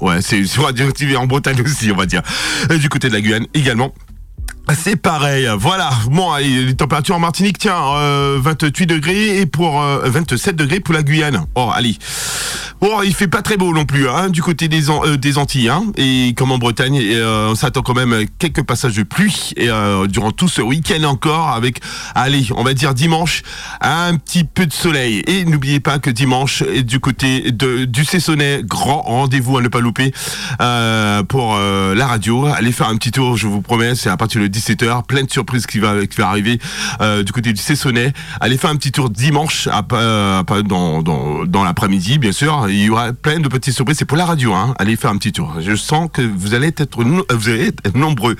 ouais, 0.00 0.22
c'est 0.22 0.44
sur 0.44 0.64
Radioactive 0.64 1.10
et 1.10 1.16
en 1.16 1.26
Bretagne 1.26 1.60
aussi, 1.62 1.90
on 1.90 1.96
va 1.96 2.06
dire. 2.06 2.22
Du 2.70 2.88
côté 2.88 3.08
de 3.08 3.14
la 3.14 3.20
Guyane 3.20 3.46
également. 3.56 3.92
C'est 4.74 4.96
pareil, 4.96 5.48
voilà. 5.58 5.90
Bon, 6.10 6.34
les 6.36 6.74
températures 6.74 7.16
en 7.16 7.20
Martinique, 7.20 7.58
tiens, 7.58 7.80
euh, 7.94 8.38
28 8.40 8.86
degrés 8.86 9.38
et 9.38 9.46
pour 9.46 9.80
euh, 9.80 10.08
27 10.08 10.56
degrés 10.56 10.80
pour 10.80 10.92
la 10.92 11.02
Guyane. 11.02 11.46
Oh, 11.54 11.70
allez. 11.72 11.96
Bon, 12.80 13.00
il 13.02 13.14
fait 13.14 13.26
pas 13.26 13.40
très 13.40 13.56
beau 13.56 13.72
non 13.72 13.86
plus, 13.86 14.06
hein, 14.06 14.28
du 14.28 14.42
côté 14.42 14.68
des, 14.68 14.90
euh, 14.90 15.36
Antilles, 15.36 15.70
hein, 15.70 15.84
et 15.96 16.34
comme 16.36 16.52
en 16.52 16.58
Bretagne, 16.58 16.96
et, 16.96 17.14
euh, 17.14 17.48
on 17.50 17.54
s'attend 17.54 17.80
quand 17.80 17.94
même 17.94 18.26
quelques 18.38 18.62
passages 18.64 18.94
de 18.94 19.02
pluie 19.02 19.52
et 19.56 19.70
euh, 19.70 20.06
durant 20.06 20.30
tout 20.30 20.48
ce 20.48 20.60
week-end 20.60 21.02
encore, 21.04 21.48
avec, 21.48 21.80
allez, 22.14 22.46
on 22.54 22.64
va 22.64 22.74
dire 22.74 22.92
dimanche, 22.92 23.42
un 23.80 24.16
petit 24.16 24.44
peu 24.44 24.66
de 24.66 24.74
soleil. 24.74 25.22
Et 25.26 25.46
n'oubliez 25.46 25.80
pas 25.80 25.98
que 25.98 26.10
dimanche, 26.10 26.62
du 26.62 27.00
côté 27.00 27.50
du 27.50 28.04
Cessonnet, 28.04 28.60
grand 28.62 29.00
rendez-vous 29.00 29.56
à 29.56 29.62
ne 29.62 29.68
pas 29.68 29.80
louper 29.80 30.12
euh, 30.60 31.22
pour 31.22 31.54
euh, 31.56 31.94
la 31.94 32.06
radio. 32.06 32.44
Allez 32.44 32.72
faire 32.72 32.88
un 32.88 32.96
petit 32.96 33.10
tour, 33.10 33.38
je 33.38 33.46
vous 33.46 33.62
promets, 33.62 33.94
c'est 33.94 34.10
à 34.10 34.18
partir 34.18 34.42
de 34.42 34.48
17h, 34.58 35.06
plein 35.06 35.22
de 35.22 35.30
surprises 35.30 35.66
qui 35.66 35.78
va, 35.78 36.06
qui 36.06 36.16
va 36.18 36.28
arriver 36.28 36.58
euh, 37.00 37.22
du 37.22 37.32
côté 37.32 37.52
du 37.52 37.60
Cessonnet. 37.60 38.12
Allez 38.40 38.56
faire 38.56 38.70
un 38.70 38.76
petit 38.76 38.92
tour 38.92 39.10
dimanche, 39.10 39.68
pas 39.88 40.44
dans, 40.64 41.02
dans, 41.02 41.64
l'après-midi, 41.64 42.18
bien 42.18 42.32
sûr, 42.32 42.66
Il 42.68 42.84
y 42.84 42.90
aura 42.90 43.12
plein 43.12 43.40
de 43.40 43.48
petites 43.48 43.74
surprises. 43.74 43.98
C'est 43.98 44.04
pour 44.04 44.16
la 44.16 44.26
radio. 44.26 44.52
Hein. 44.54 44.74
Allez 44.78 44.96
faire 44.96 45.10
un 45.10 45.16
petit 45.16 45.32
tour. 45.32 45.56
Je 45.60 45.74
sens 45.74 46.08
que 46.12 46.22
vous 46.22 46.54
allez 46.54 46.68
être, 46.68 47.00
euh, 47.00 47.22
vous 47.30 47.48
allez 47.48 47.66
être 47.66 47.96
nombreux. 47.96 48.36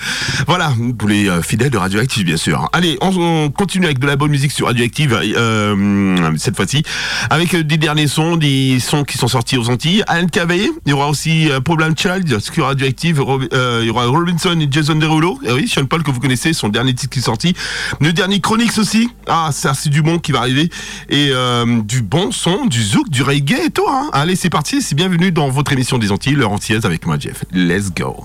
Voilà, 0.47 0.73
pour 0.99 1.09
les 1.09 1.29
euh, 1.29 1.43
fidèles 1.43 1.71
de 1.71 1.79
Radioactive, 1.79 2.25
bien 2.25 2.37
sûr. 2.37 2.69
Allez, 2.73 2.97
on, 3.01 3.11
on 3.17 3.51
continue 3.51 3.87
avec 3.87 3.99
de 3.99 4.07
la 4.07 4.17
bonne 4.17 4.31
musique 4.31 4.53
sur 4.53 4.67
Radioactive 4.67 5.19
euh, 5.23 6.37
cette 6.37 6.57
fois-ci, 6.57 6.83
avec 7.31 7.55
euh, 7.55 7.63
des 7.63 7.77
derniers 7.77 8.07
sons, 8.07 8.37
des 8.37 8.79
sons 8.81 9.05
qui 9.05 9.19
sont 9.19 9.29
sortis 9.29 9.59
aux 9.59 9.71
Antilles. 9.71 10.03
Alan 10.07 10.27
Cavey, 10.27 10.71
il 10.85 10.91
y 10.91 10.93
aura 10.93 11.09
aussi 11.09 11.51
euh, 11.51 11.61
Problem 11.61 11.95
Child 11.97 12.39
sur 12.41 12.67
Radioactive. 12.67 13.23
Euh, 13.53 13.81
il 13.83 13.87
y 13.87 13.91
aura 13.91 14.07
Robinson 14.07 14.59
et 14.61 14.69
Jason 14.71 14.97
Derulo. 14.97 15.39
Eh 15.45 15.53
oui, 15.53 15.69
Sean 15.69 15.87
Paul 15.87 16.03
que 16.07 16.15
vous 16.15 16.21
connaissez, 16.21 16.53
son 16.53 16.69
dernier 16.69 16.95
titre 16.95 17.13
qui 17.13 17.19
est 17.19 17.23
sorti. 17.23 17.55
Le 18.01 18.13
dernier 18.13 18.41
Chronix 18.41 18.79
aussi. 18.79 19.11
Ah, 19.27 19.51
ça 19.53 19.75
c'est 19.75 19.91
du 19.91 20.03
bon 20.03 20.19
qui 20.19 20.33
va 20.33 20.41
arriver 20.41 20.71
et 21.09 21.31
euh, 21.33 21.83
du 21.83 22.03
bon 22.03 22.33
son, 22.33 22.67
du 22.67 22.83
zouk, 22.83 23.09
du 23.11 23.23
reggae 23.23 23.67
et 23.67 23.71
tout. 23.71 23.87
Hein. 23.89 24.11
Allez, 24.13 24.37
c'est 24.37 24.51
parti. 24.51 24.83
C'est 24.83 24.95
bienvenue 24.95 25.33
dans 25.33 25.49
votre 25.49 25.73
émission 25.73 25.99
des 25.99 26.13
Antilles, 26.13 26.35
l'heure 26.35 26.53
antillaise 26.53 26.85
avec 26.85 27.07
moi 27.07 27.19
Jeff. 27.19 27.45
Let's 27.53 27.93
go. 27.93 28.25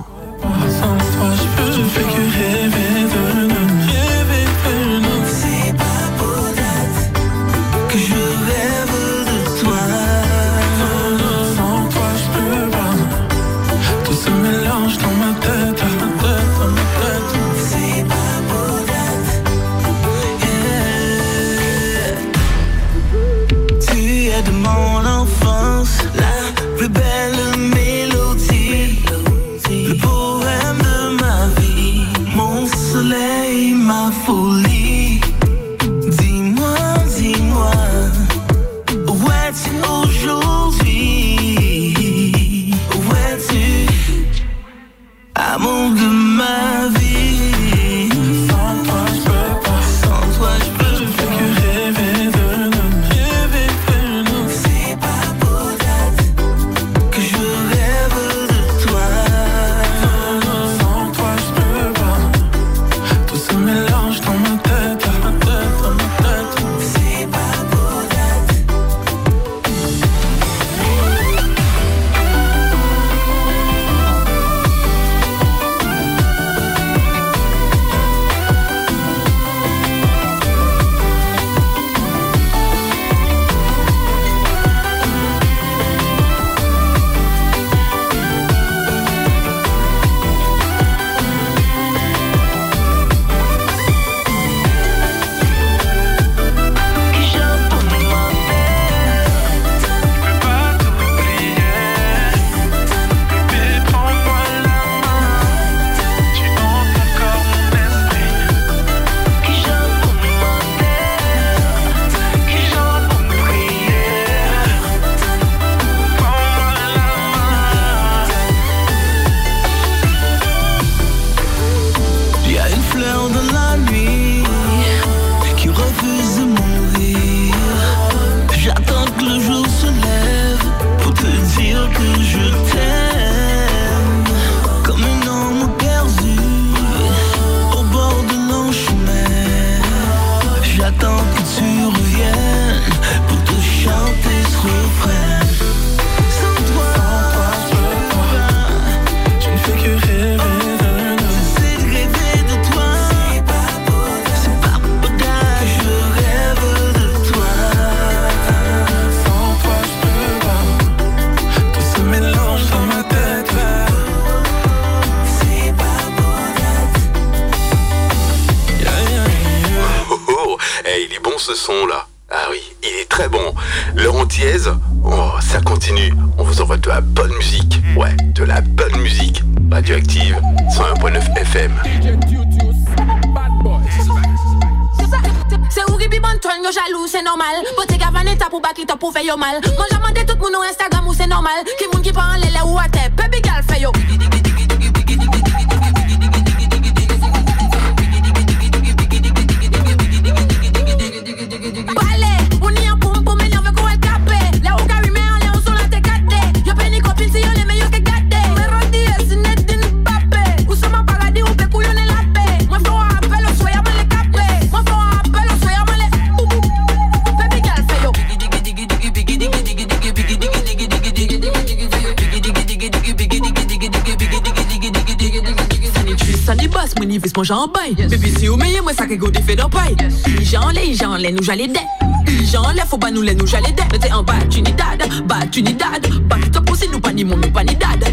Jan 227.52 227.68
bay 227.68 227.92
si 228.40 228.48
ou 228.48 228.56
meye 228.56 228.80
mwen 228.82 229.18
go 229.20 229.28
fe 229.46 229.56
dan 229.56 229.70
pay 229.70 229.92
I 230.40 230.46
jan 230.46 230.72
le, 230.74 230.82
i 230.88 230.96
jan 230.96 231.18
le, 231.20 231.32
nou 231.32 231.44
jale 231.44 231.68
de 231.68 231.84
I 232.32 232.46
jan 232.48 232.72
le, 232.76 232.86
fo 232.88 232.98
ba 232.98 233.12
nou 233.12 233.22
le, 233.22 233.34
nou 233.34 233.46
jale 233.46 233.74
de 233.76 233.84
Nete 233.92 234.08
an 234.08 234.24
Trinidad, 234.50 235.04
ba 235.28 235.42
Trinidad 235.52 236.08
Ba 236.30 236.40
ki 236.40 236.50
top 236.50 236.72
si 236.80 236.88
nou 236.88 237.02
pa 237.02 237.12
ni 237.12 237.26
moun, 237.26 237.42
nou 237.42 237.52
pa 237.52 237.64
ni 237.64 237.76
dad 237.76 238.08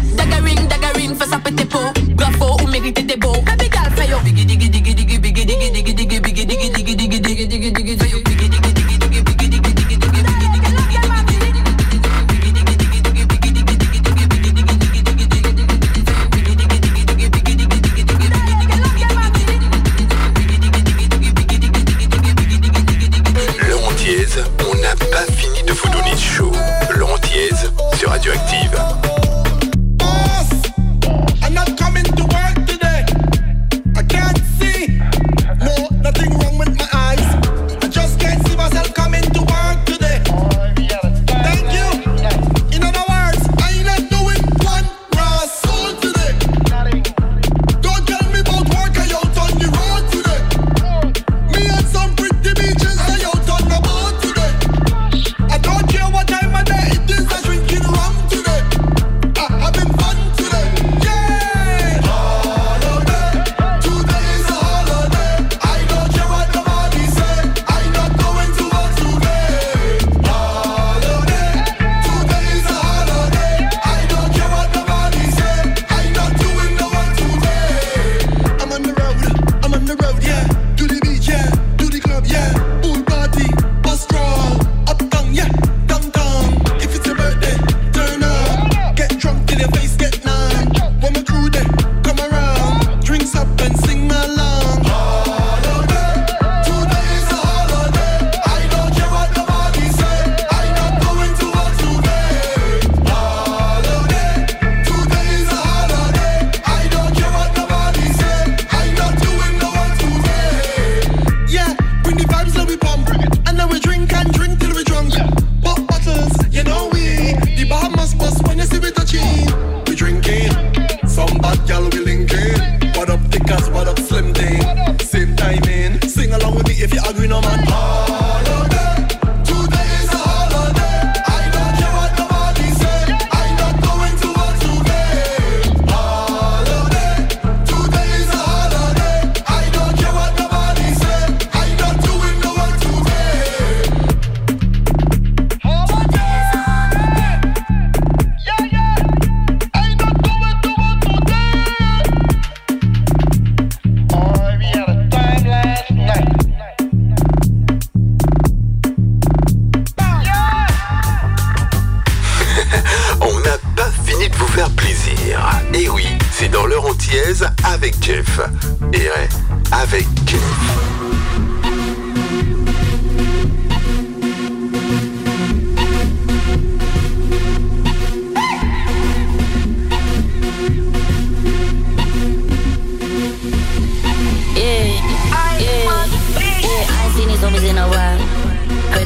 fè 1.19 1.25
sa 1.27 1.39
pete 1.39 1.65
po 1.71 1.79
Bravo, 2.15 2.57
ou 2.59 2.67
merite 2.67 3.05
de 3.05 3.15
bo 3.15 3.31
gal 3.47 3.91
fe 3.95 4.09
yo 4.11 4.19
diggy 4.23 4.45
diggy 4.45 4.69
diggy 4.69 4.99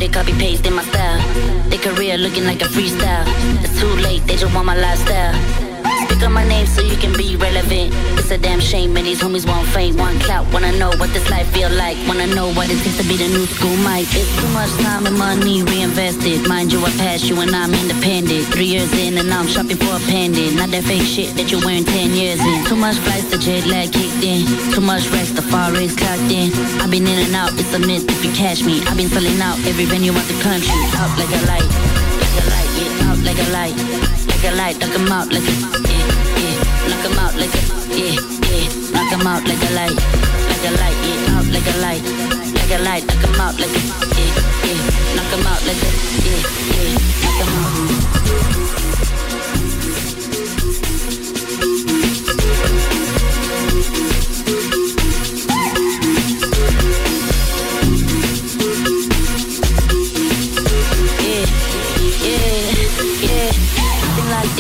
they 0.04 0.10
copy 0.10 0.34
paste 0.34 0.66
in 0.66 0.74
my 0.76 0.84
style. 0.84 1.22
Their 1.70 1.80
career 1.80 2.18
looking 2.18 2.44
like 2.44 2.62
a 2.62 2.66
freestyle. 2.66 3.24
It's 3.64 3.80
too 3.80 3.96
late, 4.04 4.24
they 4.28 4.36
just 4.36 4.54
want 4.54 4.66
my 4.66 4.76
lifestyle. 4.76 5.63
Speak 6.02 6.24
on 6.24 6.34
my 6.34 6.48
name 6.48 6.66
so 6.66 6.82
you 6.82 6.98
can 6.98 7.14
be 7.16 7.36
relevant. 7.36 7.94
It's 8.18 8.32
a 8.32 8.38
damn 8.38 8.60
shame, 8.60 8.98
and 8.98 9.06
these 9.06 9.22
homies 9.22 9.46
want 9.46 9.68
fame, 9.70 9.98
want 9.98 10.22
clout. 10.22 10.46
Wanna 10.54 10.72
know 10.78 10.92
what 10.98 11.10
this 11.14 11.30
life 11.30 11.48
feel 11.54 11.70
like. 11.72 11.98
Wanna 12.08 12.28
know 12.28 12.52
what 12.54 12.70
it 12.70 12.80
takes 12.84 12.98
to 12.98 13.04
be 13.04 13.16
the 13.18 13.28
new 13.28 13.46
school 13.46 13.76
Mike. 13.78 14.08
It's 14.12 14.32
too 14.40 14.48
much 14.50 14.72
time 14.82 15.06
and 15.06 15.18
money 15.18 15.64
reinvested. 15.64 16.48
Mind 16.48 16.72
you, 16.72 16.80
I 16.86 16.92
passed 16.98 17.26
you 17.30 17.40
and 17.42 17.56
I'm 17.56 17.74
independent. 17.74 18.46
Three 18.54 18.66
years 18.66 18.92
in 18.94 19.18
and 19.18 19.32
I'm 19.34 19.48
shopping 19.48 19.78
for 19.78 19.96
a 19.96 20.00
pendant. 20.12 20.56
Not 20.56 20.70
that 20.72 20.84
fake 20.84 21.04
shit 21.04 21.36
that 21.36 21.52
you're 21.52 21.64
wearing 21.64 21.86
10 21.86 22.12
years 22.14 22.40
in. 22.40 22.66
Too 22.66 22.76
much 22.76 22.98
flights, 22.98 23.30
the 23.30 23.38
jet 23.38 23.66
lag 23.68 23.92
kicked 23.92 24.24
in. 24.24 24.46
Too 24.74 24.82
much 24.82 25.10
rest, 25.12 25.36
the 25.36 25.42
far 25.42 25.72
race 25.72 25.96
clocked 25.96 26.32
in. 26.32 26.52
I've 26.82 26.92
been 26.92 27.08
in 27.08 27.20
and 27.20 27.36
out, 27.36 27.52
it's 27.60 27.74
a 27.74 27.80
myth 27.80 28.06
if 28.10 28.24
you 28.24 28.32
catch 28.34 28.64
me. 28.64 28.82
I've 28.88 28.98
been 28.98 29.10
selling 29.10 29.40
out 29.42 29.60
every 29.68 29.86
venue 29.86 30.14
out 30.14 30.28
the 30.28 30.40
country. 30.42 30.74
Out 30.98 31.12
like 31.20 31.32
a 31.32 31.42
light, 31.52 31.70
like 32.24 32.36
a 32.40 32.46
light, 32.50 32.70
yeah, 32.80 33.10
out 33.12 33.20
like 33.28 33.40
a 33.40 33.50
light. 33.52 34.23
Like 34.44 34.52
a 34.52 34.58
light, 34.58 34.78
knock 34.78 34.94
'em 34.94 35.08
out 35.10 35.32
like 35.32 35.42
a, 35.42 35.52
yeah, 35.88 36.04
yeah. 36.36 36.56
Knock 36.90 37.06
'em 37.06 37.18
out 37.18 37.34
like 37.40 37.56
a, 37.56 37.62
yeah, 37.96 38.20
yeah. 38.52 38.68
Knock 38.92 39.14
'em 39.14 39.26
out 39.26 39.48
like 39.48 39.64
a 39.64 39.72
light, 39.72 39.96
like 39.96 40.66
a 40.68 40.72
light, 40.82 40.98
yeah, 41.08 41.38
out 41.38 41.48
like 41.48 41.66
a 41.66 41.78
light. 41.80 42.04
Like 42.54 42.72
a 42.72 42.78
light, 42.84 43.06
knock 43.08 43.24
'em 43.24 43.40
out 43.40 43.58
like 43.58 43.72
a, 43.72 43.80
yeah, 44.20 44.34
yeah. 44.66 45.16
Knock 45.16 45.32
'em 45.32 45.48
out 45.48 45.64
like 45.66 45.82
a, 45.82 45.90
yeah, 46.28 46.42
yeah. 46.76 46.92
Knock 47.24 47.40
'em 47.40 47.56
out. 47.56 47.74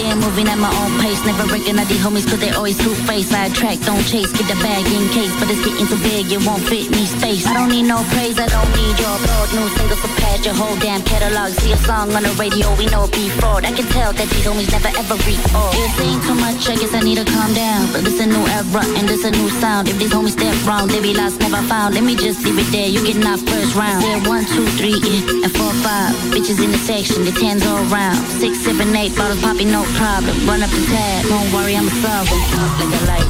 Locked 0.03 0.19
moving 0.19 0.47
at 0.49 0.57
my 0.57 0.71
own 0.83 0.91
pace. 0.99 1.23
Never 1.23 1.47
recognize 1.47 1.87
these 1.87 2.03
homies 2.03 2.27
cause 2.27 2.39
they 2.39 2.51
always 2.51 2.77
two 2.77 2.93
face. 3.07 3.29
Sidetrack, 3.29 3.79
don't 3.87 4.03
chase, 4.03 4.31
get 4.33 4.47
the 4.51 4.57
bag 4.59 4.83
in 4.91 5.07
case. 5.15 5.31
But 5.39 5.47
it's 5.49 5.63
getting 5.63 5.87
too 5.87 5.99
big, 6.03 6.31
it 6.31 6.43
won't 6.45 6.63
fit 6.63 6.91
me 6.91 7.05
space. 7.05 7.47
I 7.47 7.53
don't 7.53 7.69
need 7.69 7.87
no 7.87 8.03
praise, 8.11 8.37
I 8.39 8.47
don't 8.51 8.71
need 8.75 8.99
your 8.99 9.15
applaud. 9.15 9.47
New 9.55 9.67
single 9.77 9.97
surpass 9.97 10.45
your 10.45 10.55
whole 10.55 10.75
damn 10.83 11.01
catalog. 11.03 11.55
See 11.63 11.71
a 11.71 11.77
song 11.77 12.11
on 12.11 12.23
the 12.23 12.33
radio, 12.35 12.67
we 12.75 12.85
know 12.91 13.05
it 13.05 13.13
be 13.13 13.29
fraud. 13.39 13.63
I 13.63 13.71
can 13.71 13.87
tell 13.95 14.11
that 14.11 14.27
these 14.27 14.45
homies 14.45 14.71
never 14.75 14.91
ever 14.91 15.15
all. 15.55 15.71
It's 15.71 15.95
saying 15.95 16.19
too 16.27 16.35
much, 16.35 16.67
I 16.67 16.75
guess 16.75 16.93
I 16.93 16.99
need 16.99 17.17
to 17.23 17.25
calm 17.25 17.53
down. 17.53 17.87
But 17.95 18.03
this 18.03 18.19
a 18.19 18.27
new 18.27 18.43
era 18.59 18.83
and 18.99 19.07
this 19.07 19.23
a 19.23 19.31
new 19.31 19.49
sound. 19.63 19.87
If 19.87 19.97
these 19.97 20.11
homies 20.11 20.35
step 20.35 20.55
wrong, 20.67 20.87
they 20.87 20.99
be 20.99 21.13
lost, 21.13 21.39
never 21.39 21.63
found. 21.71 21.95
Let 21.95 22.03
me 22.03 22.15
just 22.15 22.43
leave 22.43 22.59
it 22.59 22.67
there, 22.75 22.89
you 22.89 22.99
get 23.05 23.17
knocked 23.23 23.47
first 23.47 23.75
round. 23.75 24.03
Said 24.03 24.27
one, 24.27 24.45
two, 24.51 24.67
three, 24.75 24.99
yeah, 24.99 25.47
and 25.47 25.51
four, 25.55 25.71
five. 25.79 26.11
Bitches 26.33 26.59
in 26.59 26.71
the 26.71 26.81
section, 26.81 27.23
the 27.23 27.31
tens 27.31 27.65
all 27.65 27.79
around. 27.87 28.17
Six, 28.41 28.59
seven, 28.59 28.95
eight, 28.95 29.15
bottles 29.15 29.39
popping, 29.39 29.71
no 29.71 29.83
problem. 29.97 30.35
Run 30.47 30.63
up 30.63 30.69
the 30.69 30.81
tab, 30.91 31.25
don't 31.27 31.49
worry, 31.53 31.75
I'ma 31.75 31.91
solve 32.01 32.29
'em. 32.31 32.41
Out 32.59 32.73
like 32.79 32.93
a 32.99 33.01
light, 33.11 33.29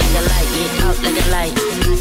like 0.00 0.16
a 0.20 0.22
light, 0.30 0.48
yeah, 0.56 0.86
out 0.86 0.98
like 1.04 1.18
a 1.22 1.26
light. 1.30 1.54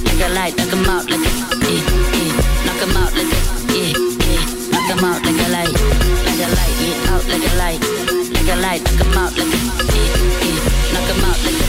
Like 0.07 0.21
a 0.27 0.29
light, 0.37 0.53
knock 0.57 0.73
'em 0.73 0.89
out 0.89 1.05
like 1.11 1.25
a, 1.29 1.31
yeah, 1.67 1.83
yeah. 2.17 2.31
Knock 2.65 2.81
'em 2.83 2.97
out 3.01 3.13
like 3.17 3.33
a, 3.35 3.39
yeah, 3.75 3.93
yeah. 4.27 4.43
Knock 4.71 4.89
'em 4.91 5.05
out 5.09 5.21
like 5.25 5.41
a 5.45 5.49
light, 5.55 5.75
like 6.27 6.41
a 6.45 6.49
light, 6.57 6.75
yeah, 6.83 7.11
out 7.13 7.25
like 7.31 7.45
a 7.49 7.53
light. 7.61 7.81
Like 8.35 8.49
a 8.53 8.57
light, 8.65 8.81
knock 8.85 9.01
'em 9.01 9.17
out 9.21 9.33
like 9.39 9.53
a, 9.55 9.59
yeah, 9.95 10.09
yeah. 10.45 10.59
Knock 10.93 11.09
'em 11.11 11.25
out 11.29 11.39
like 11.45 11.59
a, 11.59 11.60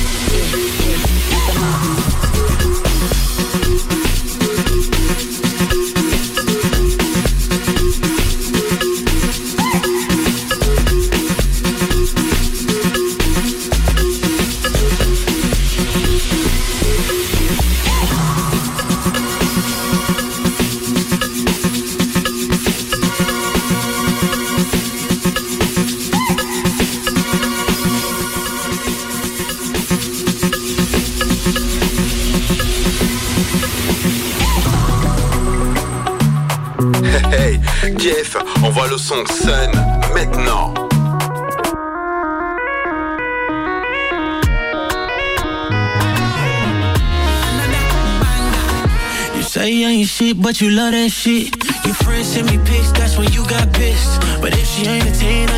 you 50.63 50.71
love 50.71 50.93
that 50.93 51.11
shit. 51.11 51.51
Your 51.85 51.95
friends 51.95 52.29
send 52.29 52.47
me 52.47 52.57
pics, 52.65 52.93
that's 52.93 53.19
when 53.19 53.33
you 53.33 53.45
got 53.49 53.73
pissed. 53.73 54.21
But 54.41 54.53
if 54.53 54.65
she 54.65 54.87
ain't 54.87 55.05
a 55.05 55.13
10, 55.13 55.52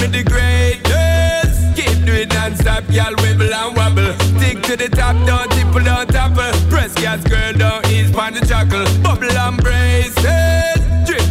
me 0.00 0.06
the 0.08 0.22
greatness. 0.24 1.52
Keep 1.76 2.04
doing 2.04 2.28
non-stop, 2.28 2.84
girl, 2.86 3.14
wibble 3.22 3.52
and 3.52 3.76
wobble. 3.76 4.12
Stick 4.38 4.62
to 4.62 4.76
the 4.76 4.88
top, 4.88 5.16
don't 5.26 5.50
tipple, 5.52 5.84
don't 5.84 6.08
topple. 6.08 6.52
Press 6.70 6.94
gas, 6.94 7.22
girl, 7.24 7.52
don't 7.52 7.86
ease 7.88 8.10
pon 8.10 8.34
the 8.34 8.40
chuckle. 8.46 8.84
Bubble 9.02 9.30
and 9.30 9.56
brace 9.62 10.81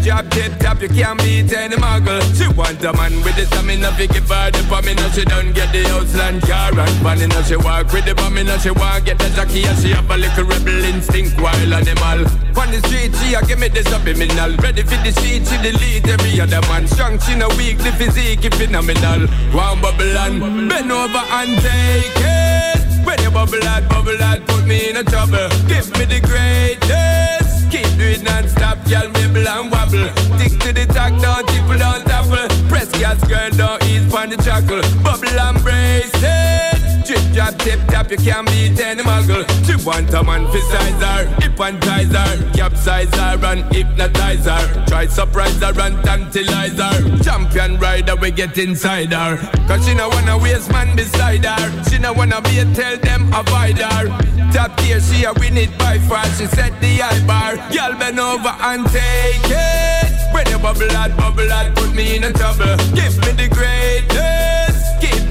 drop, 0.01 0.29
tip, 0.29 0.51
tap, 0.59 0.81
you 0.81 0.89
can't 0.89 1.17
beat 1.19 1.53
any 1.53 1.75
muggle. 1.75 2.21
She 2.35 2.47
want 2.53 2.83
a 2.83 2.93
man 2.93 3.13
with 3.23 3.35
the 3.35 3.45
stamina, 3.45 3.91
fi 3.93 4.07
give 4.07 4.29
her 4.29 4.51
the 4.51 4.59
pomina. 4.69 5.05
She 5.13 5.23
don't 5.25 5.53
get 5.53 5.71
the 5.71 5.85
Outland 5.93 6.41
car 6.43 6.73
and 6.73 6.97
vanilla. 7.05 7.43
She 7.43 7.55
walk 7.55 7.93
with 7.93 8.05
the 8.05 8.13
bomina, 8.13 8.59
she 8.61 8.71
want 8.71 9.05
get 9.05 9.19
the 9.19 9.29
jockey 9.29 9.63
and 9.65 9.77
she 9.77 9.89
have 9.89 10.09
a 10.09 10.17
little 10.17 10.45
rebel 10.45 10.83
instinct, 10.83 11.39
wild 11.39 11.73
animal. 11.73 12.25
On 12.57 12.69
the 12.69 12.81
street, 12.87 13.13
she 13.21 13.33
a 13.33 13.41
give 13.45 13.59
me 13.59 13.69
the 13.69 13.83
subliminal. 13.85 14.57
Ready 14.57 14.83
for 14.83 14.97
the 15.05 15.11
street, 15.11 15.45
she 15.47 15.57
delete 15.61 16.07
every 16.07 16.39
other 16.41 16.61
man. 16.67 16.87
Strong, 16.87 17.19
she 17.19 17.35
no 17.35 17.47
weak, 17.55 17.77
the 17.77 17.91
physique 17.93 18.45
is 18.45 18.53
phenomenal. 18.57 19.27
One 19.53 19.81
bubble 19.81 20.17
and 20.25 20.69
bend 20.69 20.91
over 20.91 21.23
and 21.39 21.51
take 21.61 22.17
it. 22.17 23.05
When 23.05 23.21
you 23.21 23.31
bubble 23.31 23.63
out, 23.65 23.87
bubble 23.89 24.21
out, 24.21 24.45
put 24.47 24.65
me 24.65 24.89
in 24.89 24.97
a 24.97 25.03
trouble. 25.03 25.49
Give 25.67 25.87
me 25.97 26.05
the 26.05 26.19
greatness. 26.21 27.50
Keep 27.72 27.88
doing 27.97 28.24
non-stop, 28.26 28.78
girl, 28.89 29.07
wibble 29.13 29.47
and 29.47 29.72
wobble. 29.72 30.09
Stick 30.36 30.59
to 30.59 30.74
the 30.74 30.86
talk, 30.88 31.13
don't 31.22 31.47
tipple, 31.47 31.78
don't 31.78 32.05
topple. 32.05 32.67
Press 32.67 32.91
gas, 32.99 33.24
girl, 33.26 33.49
don't 33.51 33.82
ease 33.86 34.05
pon 34.11 34.30
the 34.30 34.36
chuckle. 34.36 34.82
Bubble 35.01 35.39
and 35.39 35.63
brace 35.63 36.11
it. 36.15 36.70
Drip, 37.12 37.34
drop, 37.34 37.57
tip, 37.59 37.80
tap, 37.88 38.09
you 38.09 38.16
can't 38.16 38.47
beat 38.47 38.80
any 38.80 39.03
muggle. 39.03 39.43
She 39.68 39.76
want 39.86 40.14
a 40.14 40.24
man 40.24 40.47
for 40.47 40.62
size 40.72 41.01
her, 41.03 42.51
capsize 42.53 43.14
her 43.16 43.45
and 43.47 43.76
hypnotize 43.76 44.45
her. 44.45 44.86
Try 44.86 45.07
surprise 45.07 45.59
her 45.59 45.78
and 45.78 46.01
tantalize 46.05 46.80
her. 46.80 47.18
Champion 47.22 47.78
rider, 47.82 48.16
we 48.16 48.32
get 48.32 48.57
inside 48.57 49.12
her. 49.12 49.36
Cause 49.68 49.86
she 49.86 49.93
no 49.93 50.07
wanna 50.07 50.38
waste 50.38 50.72
man 50.72 50.95
beside 50.95 51.43
her. 51.43 51.84
She 51.89 51.97
no 51.97 52.14
wanna 52.14 52.41
be 52.43 52.59
a 52.59 52.66
tell 52.74 52.97
them 52.99 53.28
avoid 53.34 53.80
her. 53.80 54.07
Top 54.53 54.78
tier, 54.78 55.01
she 55.01 55.26
a 55.26 55.34
win 55.34 55.57
it 55.57 55.78
by 55.78 55.99
far. 56.07 56.24
She 56.38 56.45
set 56.45 56.80
the 56.80 56.95
high 57.03 57.28
bar. 57.28 57.57
Girl, 57.76 57.99
bend 57.99 58.22
over 58.22 58.55
and 58.62 58.86
take 58.88 59.51
it. 59.51 60.34
When 60.34 60.47
you 60.47 60.59
bubble 60.59 60.95
out, 60.95 61.18
bubble 61.18 61.51
out, 61.51 61.76
put 61.76 61.93
me 61.93 62.16
in 62.16 62.24
a 62.24 62.32
trouble. 62.32 62.78
Give 62.95 63.18
me 63.20 63.32
the 63.36 63.49
greatness. 63.51 64.61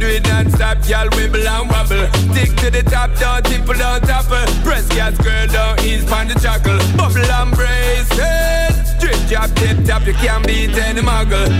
Keep 0.00 0.08
doing 0.08 0.22
non-stop, 0.22 0.78
y'all 0.88 1.08
wibble 1.10 1.46
and 1.46 1.68
wobble. 1.70 2.08
Stick 2.32 2.56
to 2.56 2.70
the 2.70 2.82
top, 2.82 3.10
don't 3.18 3.44
tipple, 3.44 3.74
don't 3.74 4.00
topple. 4.00 4.46
Press 4.62 4.88
gas, 4.88 5.14
girl, 5.18 5.46
don't 5.48 5.78
ease 5.84 6.04
pon 6.06 6.26
the 6.26 6.34
chuckle. 6.40 6.78
Bubble 6.96 7.30
and 7.30 7.54
brace 7.54 8.08
it. 8.12 8.98
Drip, 8.98 9.28
drop, 9.28 9.50
tip, 9.56 9.84
top, 9.84 10.06
you 10.06 10.14
can't 10.14 10.46
beat 10.46 10.70
any 10.78 11.02
muggle. 11.02 11.50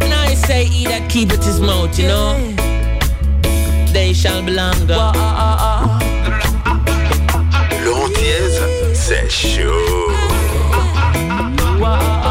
Nice 0.00 0.46
say 0.46 0.66
he 0.66 0.84
that 0.84 1.08
keepeth 1.08 1.42
his 1.42 1.58
mouth, 1.60 1.98
you 1.98 2.08
know. 2.08 2.36
They 3.94 4.12
shall 4.12 4.42
be 4.42 4.52
longer. 4.52 4.96
Ah, 4.98 5.12
ah, 5.16 5.56
ah, 5.60 5.98
Laurent 7.82 8.12
Diaz, 8.14 8.60
c'est 8.92 9.30
chaud. 9.30 10.10
I 11.86 12.23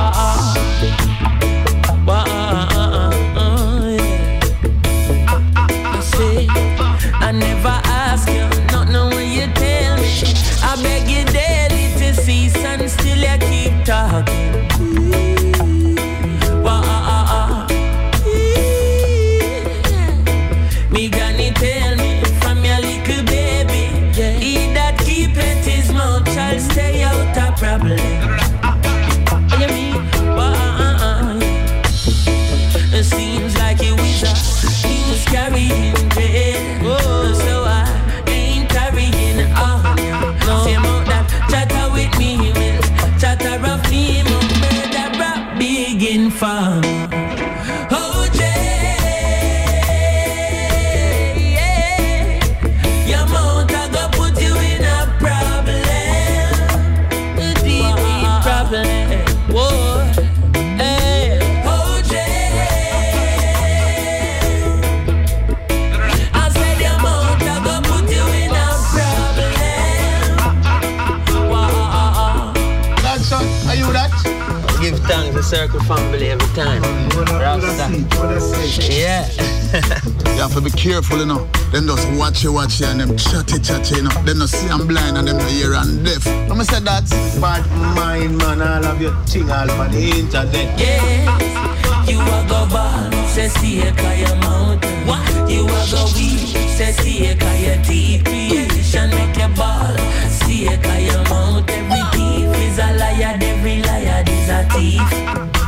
chatty, 83.64 83.84
chatty, 83.84 83.95
you 83.95 84.03
know. 84.03 84.09
Them 84.24 84.39
no 84.39 84.45
see 84.45 84.68
I'm 84.68 84.88
blind 84.88 85.18
and 85.18 85.28
them 85.28 85.38
no 85.38 85.45
hear 85.45 85.74
and 85.74 86.05
deaf. 86.05 86.28
I'm 86.28 86.49
gonna 86.49 86.66
say 86.66 86.80
that. 86.80 87.09
Bad 87.41 87.66
mind, 87.95 88.38
man. 88.38 88.61
All 88.61 88.86
of 88.86 89.01
your 89.01 89.16
thing 89.26 89.49
all 89.49 89.68
for 89.68 89.88
the 89.89 90.20
internet. 90.20 90.80
Yes, 90.80 92.09
you 92.09 92.20
a 92.20 92.45
go 92.47 92.68
ball, 92.70 93.11
say 93.28 93.47
see 93.47 93.82
a 93.82 93.91
kaya 93.93 94.36
mountain. 94.41 95.07
What? 95.07 95.49
You 95.49 95.66
a 95.66 95.82
go 95.91 96.05
weak, 96.16 96.55
say 96.76 96.91
see 96.91 97.28
a 97.28 97.36
kaya 97.36 97.82
deep. 97.84 98.26
Creation 98.26 99.09
make 99.11 99.38
a 99.38 99.49
ball, 99.55 99.95
see 100.30 100.68
a 100.68 100.78
kaya 100.78 101.24
mount. 101.30 101.70
Every 101.70 102.03
thief 102.11 102.55
is 102.61 102.80
a 102.80 102.93
liar, 102.97 103.38
every 103.41 103.82
liar 103.82 104.24
is 104.28 104.49
a 104.49 104.64
thief. 104.72 105.11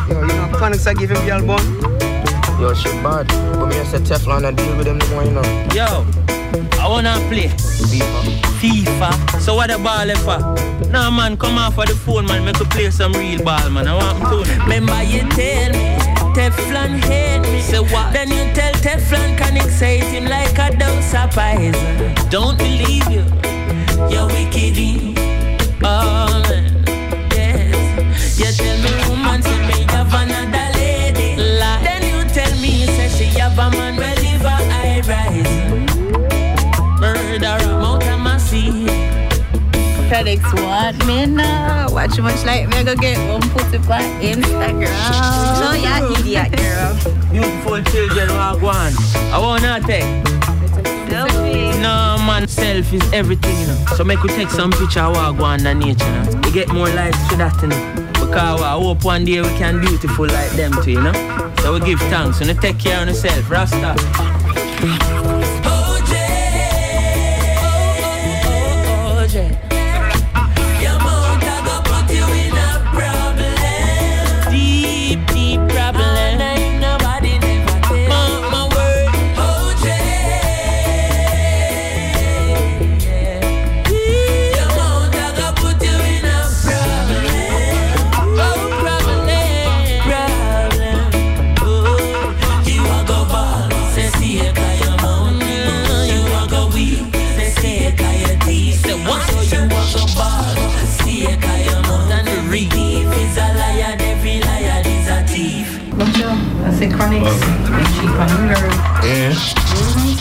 Yo, 0.09 0.21
you 0.21 0.27
know, 0.27 0.49
Connex 0.59 0.87
I 0.87 0.93
give 0.93 1.09
him 1.11 1.25
girl 1.25 1.45
bun. 1.45 1.65
Yo, 2.59 2.73
shit 2.73 2.93
bad. 3.03 3.27
But 3.57 3.67
me 3.67 3.79
I 3.79 3.83
say 3.83 3.99
Teflon 3.99 4.47
and 4.47 4.55
deal 4.57 4.77
with 4.77 4.85
them 4.85 4.97
no 4.97 5.07
more, 5.09 5.23
you 5.23 5.31
know. 5.31 5.41
Yo, 5.73 6.05
I 6.79 6.87
wanna 6.87 7.15
play 7.29 7.51
FIFA. 7.99 8.55
FIFA. 8.59 9.39
So 9.41 9.55
what 9.55 9.69
the 9.69 9.77
ball 9.77 10.09
is 10.09 10.19
for? 10.23 10.31
Uh, 10.31 10.89
nah, 10.89 11.11
man, 11.11 11.37
come 11.37 11.57
off 11.57 11.77
of 11.77 11.87
the 11.87 11.95
phone, 11.95 12.25
man. 12.25 12.45
Make 12.45 12.59
a 12.59 12.65
play 12.65 12.89
some 12.91 13.13
real 13.13 13.43
ball, 13.43 13.69
man. 13.69 13.87
I 13.87 13.95
want 13.95 14.19
me 14.19 14.25
to. 14.43 14.59
Remember 14.63 15.03
you 15.03 15.21
tell 15.31 15.71
me. 15.71 15.95
Teflon 16.35 16.99
hate 17.05 17.41
me. 17.51 17.61
Say 17.61 17.79
what? 17.79 18.11
Then 18.11 18.29
you 18.29 18.53
tell 18.53 18.73
Teflon 18.73 19.37
can 19.37 19.55
excite 19.57 20.03
him 20.03 20.25
like 20.25 20.57
a 20.57 20.75
dose 20.77 21.13
of 21.13 21.31
poison. 21.31 22.29
Don't 22.29 22.57
believe 22.57 23.07
you. 23.09 23.23
You're 24.09 24.27
wicked. 24.27 24.77
Oh 25.83 26.41
man. 26.49 26.83
Yes. 27.31 28.39
You 28.39 28.51
tell 28.51 28.77
me 28.83 29.09
woman 29.09 29.41
say 29.41 29.59
me 29.67 29.85
have 29.93 30.13
another 30.13 30.77
lady. 30.77 31.35
Lie. 31.37 31.81
Then 31.83 32.03
you 32.03 32.29
tell 32.33 32.51
me 32.59 32.85
say 32.87 33.07
she 33.09 33.39
have 33.39 33.57
a 33.57 33.71
man 33.71 33.95
well 33.95 34.15
live 34.17 34.43
a 34.43 34.49
high 34.49 35.01
rise. 35.07 35.64
FedEx 40.09 40.41
what 40.63 40.95
me 41.07 41.25
now? 41.25 41.91
Watch 41.91 42.19
much 42.19 42.45
like 42.45 42.67
me 42.69 42.83
go 42.83 42.95
get 42.95 43.17
one 43.27 43.41
it 43.73 43.89
on 43.89 44.01
Instagram. 44.21 44.89
Oh 45.67 45.73
yeah, 45.73 46.19
idiot 46.19 46.51
girl. 46.57 46.93
Beautiful 47.31 47.81
children 47.91 48.29
walk 48.29 48.61
one. 48.61 48.93
I 49.33 49.39
wanna 49.39 49.79
take. 49.85 50.03
Selfie. 51.09 51.81
No 51.81 52.17
man, 52.25 52.47
self 52.47 52.93
is 52.93 53.13
everything, 53.13 53.59
you 53.61 53.67
know. 53.67 53.85
So 53.95 54.03
make 54.03 54.21
we 54.21 54.29
take 54.29 54.49
some 54.49 54.71
picture 54.71 55.09
walk 55.09 55.39
one 55.39 55.65
in 55.65 55.79
nature, 55.79 56.05
you 56.05 56.31
know. 56.31 56.41
We 56.43 56.51
get 56.51 56.69
more 56.69 56.89
likes 56.89 57.17
for 57.27 57.35
that, 57.37 57.59
you 57.61 57.69
know. 57.69 58.11
Because 58.13 58.61
I 58.61 58.71
hope 58.71 59.03
one 59.03 59.25
day 59.25 59.41
we 59.41 59.49
can 59.57 59.81
beautiful 59.81 60.27
like 60.27 60.51
them 60.51 60.71
too, 60.83 60.91
you 60.91 61.01
know. 61.01 61.13
So 61.61 61.73
we 61.73 61.79
give 61.79 61.99
thanks 62.11 62.41
and 62.41 62.49
you 62.49 62.55
take 62.55 62.79
care 62.79 63.01
of 63.01 63.07
yourself, 63.07 63.49
Rasta. 63.49 63.95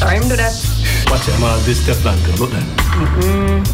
Sorry, 0.04 0.18
I'm 0.18 0.28
do 0.28 0.36
that. 0.36 0.52
Watch 1.08 1.28
it, 1.28 1.40
man. 1.40 1.56
This 1.64 1.80
Teflon 1.80 2.20
girl. 2.28 2.36
Look 2.44 2.50
that. 2.52 2.60
Mm-hmm. 2.92 3.64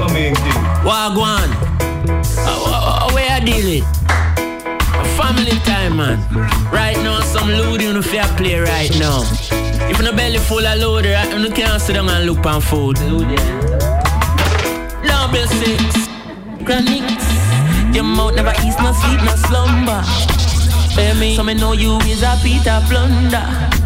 What 0.00 0.12
mean 0.16 0.34
thing? 0.34 0.60
Wagwan. 0.80 1.44
Uh, 2.40 2.48
uh, 2.48 3.12
where 3.12 3.28
I 3.28 3.40
deal 3.40 3.68
it? 3.68 3.84
Family 5.20 5.60
time, 5.68 5.98
man. 5.98 6.16
Right 6.72 6.96
now, 7.04 7.20
some 7.20 7.50
load 7.50 7.82
you 7.82 7.92
know 7.92 8.00
fair 8.00 8.24
play 8.38 8.60
right 8.60 8.90
now. 8.98 9.20
If 9.92 10.00
no 10.00 10.10
belly 10.16 10.38
full 10.38 10.64
of 10.64 10.78
load, 10.78 11.04
right, 11.04 11.38
you 11.38 11.50
can't 11.50 11.82
sit 11.82 11.92
down 11.96 12.08
and 12.08 12.24
look 12.24 12.46
on 12.46 12.62
food. 12.62 12.96
Double 15.04 15.46
six, 15.60 16.08
chronics. 16.64 17.28
Your 17.92 18.04
mouth 18.04 18.36
never 18.36 18.54
eats, 18.64 18.80
no 18.80 18.92
sleep, 18.96 19.20
no 19.20 19.36
slumber. 19.36 20.00
Hear 20.96 21.14
me? 21.16 21.36
So 21.36 21.44
me 21.44 21.52
know 21.52 21.72
you 21.72 21.98
is 22.08 22.22
a 22.22 22.38
Peter 22.42 22.80
Plunder. 22.88 23.79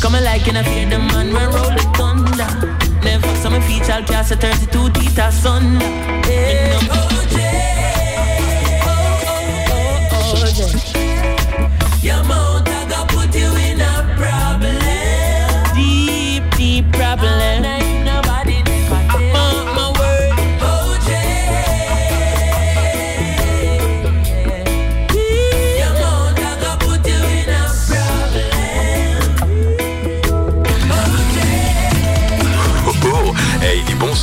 Come 0.00 0.12
like 0.12 0.46
in 0.46 0.56
a 0.56 0.64
fear 0.64 0.88
the 0.88 0.98
man 0.98 1.32
when 1.32 1.48
roll 1.50 1.70
the 1.70 1.82
thunder. 1.96 2.76
Never 3.02 3.34
saw 3.36 3.50
me 3.50 3.60
feature 3.60 4.02
cast 4.06 4.32
a 4.32 4.36
32 4.36 4.90
teeth 4.90 5.18
asunder. 5.18 5.84
Yeah. 6.28 6.80
Your 6.82 7.95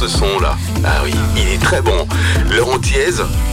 son 0.08 0.40
là. 0.40 0.56
Ah 0.84 1.02
oui, 1.04 1.14
il 1.36 1.48
est 1.54 1.62
très 1.62 1.82
bon. 1.82 2.08
Laurent 2.50 2.80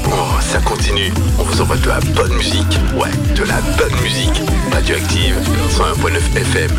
oh, 0.06 0.40
ça 0.40 0.58
continue. 0.58 1.12
On 1.38 1.42
vous 1.42 1.60
envoie 1.60 1.76
de 1.76 1.88
la 1.88 2.00
bonne 2.14 2.34
musique. 2.34 2.78
Ouais, 2.96 3.10
de 3.34 3.44
la 3.44 3.60
bonne 3.78 4.00
musique. 4.02 4.42
Radioactive, 4.72 5.36
101.9 5.70 6.36
FM. 6.36 6.70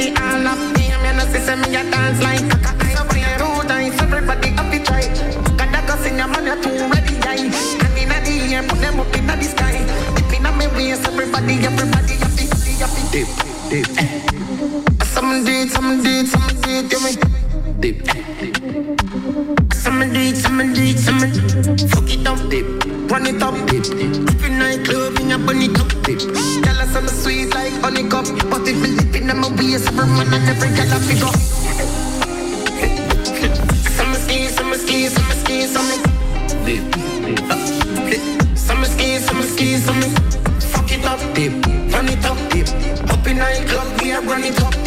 The 0.00 0.08
hall 0.16 0.46
of 0.48 0.58
fame. 0.72 1.04
You 1.04 1.12
know, 1.12 1.26
see, 1.28 1.56
me 1.60 1.76
a 1.76 1.82
dance 1.92 2.22
like 2.24 2.40
a 2.40 2.70
So 2.96 3.04
you 3.16 3.32
root 3.40 3.68
waist, 3.68 4.00
everybody 4.00 4.48
have 4.56 4.70
to 4.72 4.78
try. 4.84 5.04
Cause 5.58 5.70
that 5.72 5.84
goes 5.86 6.06
in 6.06 6.16
your 6.16 6.28
man, 6.28 6.46
you're 6.48 6.60
too 6.62 6.72
ready, 6.88 7.16
aye. 7.28 7.52
And 7.84 7.98
in 8.00 8.08
the 8.08 8.54
air, 8.54 8.62
put 8.64 8.80
them 8.80 9.00
up 9.00 9.14
in 9.16 9.26
the 9.26 9.44
sky. 9.44 9.76
Dip 10.16 10.32
in 10.32 10.42
my 10.42 10.66
waist, 10.74 11.06
everybody, 11.06 11.54
everybody 11.60 12.16
to, 12.16 12.44
have 12.80 12.94
to 12.96 13.02
dip, 13.12 13.28
dip. 13.68 14.39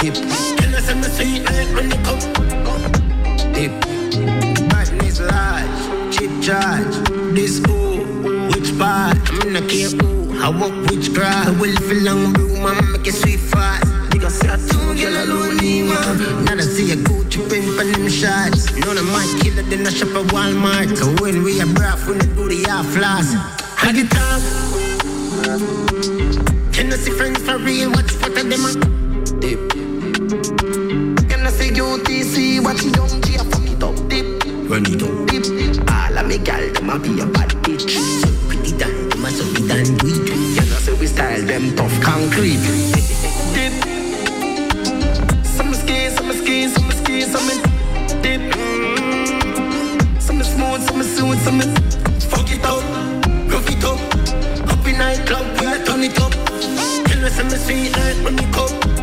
Dip. 0.03 0.15
Tell 0.15 0.75
us 0.75 0.89
I'm 0.89 1.03
sweet 1.03 1.43
like 1.43 1.69
honeycomb, 1.75 2.19
dip. 3.53 3.71
Badness 4.69 5.19
large, 5.21 6.13
chip 6.13 6.31
charge, 6.41 6.95
this 7.33 7.59
ooh, 7.69 8.03
which 8.51 8.77
part? 8.77 9.17
I'm 9.31 9.47
in 9.47 9.55
a 9.55 9.61
care 9.67 9.93
ooh, 10.03 10.41
I 10.41 10.49
walk 10.49 10.75
which 10.89 11.13
crowd. 11.13 11.47
I 11.47 11.51
will 11.51 11.75
feel 11.87 12.03
long 12.03 12.33
room, 12.33 12.91
make 12.91 13.07
it 13.07 13.13
sweet 13.13 13.39
fast. 13.39 13.87
Because 14.11 14.41
I 14.43 14.57
two 14.57 14.93
girl 14.99 15.15
alone, 15.23 15.57
man. 15.57 16.45
Now 16.45 16.53
I 16.53 16.61
see 16.61 16.91
a 16.91 16.95
Gucci 16.95 17.39
pimp 17.49 17.79
and 17.79 17.95
them 17.95 18.09
shots. 18.09 18.73
None 18.75 18.97
of 18.97 19.05
my 19.05 19.25
killer, 19.41 19.63
then 19.63 19.87
I 19.87 19.89
shop 19.89 20.09
at 20.09 20.25
Walmart. 20.33 20.97
So 20.97 21.05
when 21.23 21.43
we 21.43 21.61
are 21.61 21.65
braff, 21.65 22.07
when 22.07 22.21
I 22.21 22.25
do 22.25 22.49
the 22.49 22.63
half 22.69 22.85
floss. 22.87 23.33
I 23.81 23.91
get 23.93 24.11
talk. 24.11 24.41
Can 26.73 26.91
I 26.91 26.95
see 26.97 27.11
friends 27.11 27.41
for 27.43 27.57
real? 27.57 27.91
What's 27.91 28.15
what 28.21 28.35
them? 28.35 28.51
a 28.51 29.39
Dip. 29.39 29.82
Can 30.33 31.45
I 31.45 31.51
see 31.51 31.69
UTC? 31.69 32.63
Watch 32.63 32.81
young 32.81 33.21
G, 33.21 33.37
I 33.37 33.43
fuck 33.45 33.69
it 33.69 33.83
up, 33.83 33.93
dip. 34.09 34.25
Run 34.67 34.81
it 34.89 35.03
up, 35.03 35.27
dip. 35.29 35.45
All 35.91 36.17
of 36.17 36.25
me 36.25 36.39
gal, 36.39 36.73
them 36.73 36.89
a 36.89 36.97
be 36.97 37.21
a 37.21 37.25
bad 37.27 37.49
bitch. 37.61 37.91
So 37.91 38.29
pretty 38.49 38.75
done, 38.75 39.09
them 39.09 39.25
a 39.25 39.29
so 39.29 39.45
be 39.53 39.67
done 39.67 39.93
We 40.01 40.25
do. 40.25 40.33
You 40.33 40.65
know, 40.65 40.81
say 40.81 40.93
we 40.93 41.05
style 41.05 41.43
them 41.43 41.75
tough 41.75 41.93
concrete. 42.01 42.57
Dip. 43.53 43.73
Some 45.45 45.71
ski, 45.75 46.09
some 46.09 46.33
ski, 46.33 46.67
some 46.67 46.91
ski, 46.91 47.21
some 47.21 47.47
dip. 48.23 48.41
Some 50.19 50.41
smooth, 50.41 50.81
some 50.81 51.03
smooth, 51.03 51.39
some 51.45 51.61
fuck 52.31 52.49
it 52.49 52.65
up, 52.65 52.81
rough 53.53 53.69
it 53.69 53.83
up. 53.85 53.99
Up 54.71 54.87
in 54.87 54.97
nightclub, 54.97 55.45
we 55.59 55.67
a 55.67 55.85
turn 55.85 56.01
it 56.01 56.19
up. 56.19 56.31
Tell 57.05 57.21
me 57.21 57.29
some 57.29 57.49
sweet 57.51 57.95
like 57.95 58.17
when 58.25 58.35
you 58.39 58.51
come. 58.51 59.02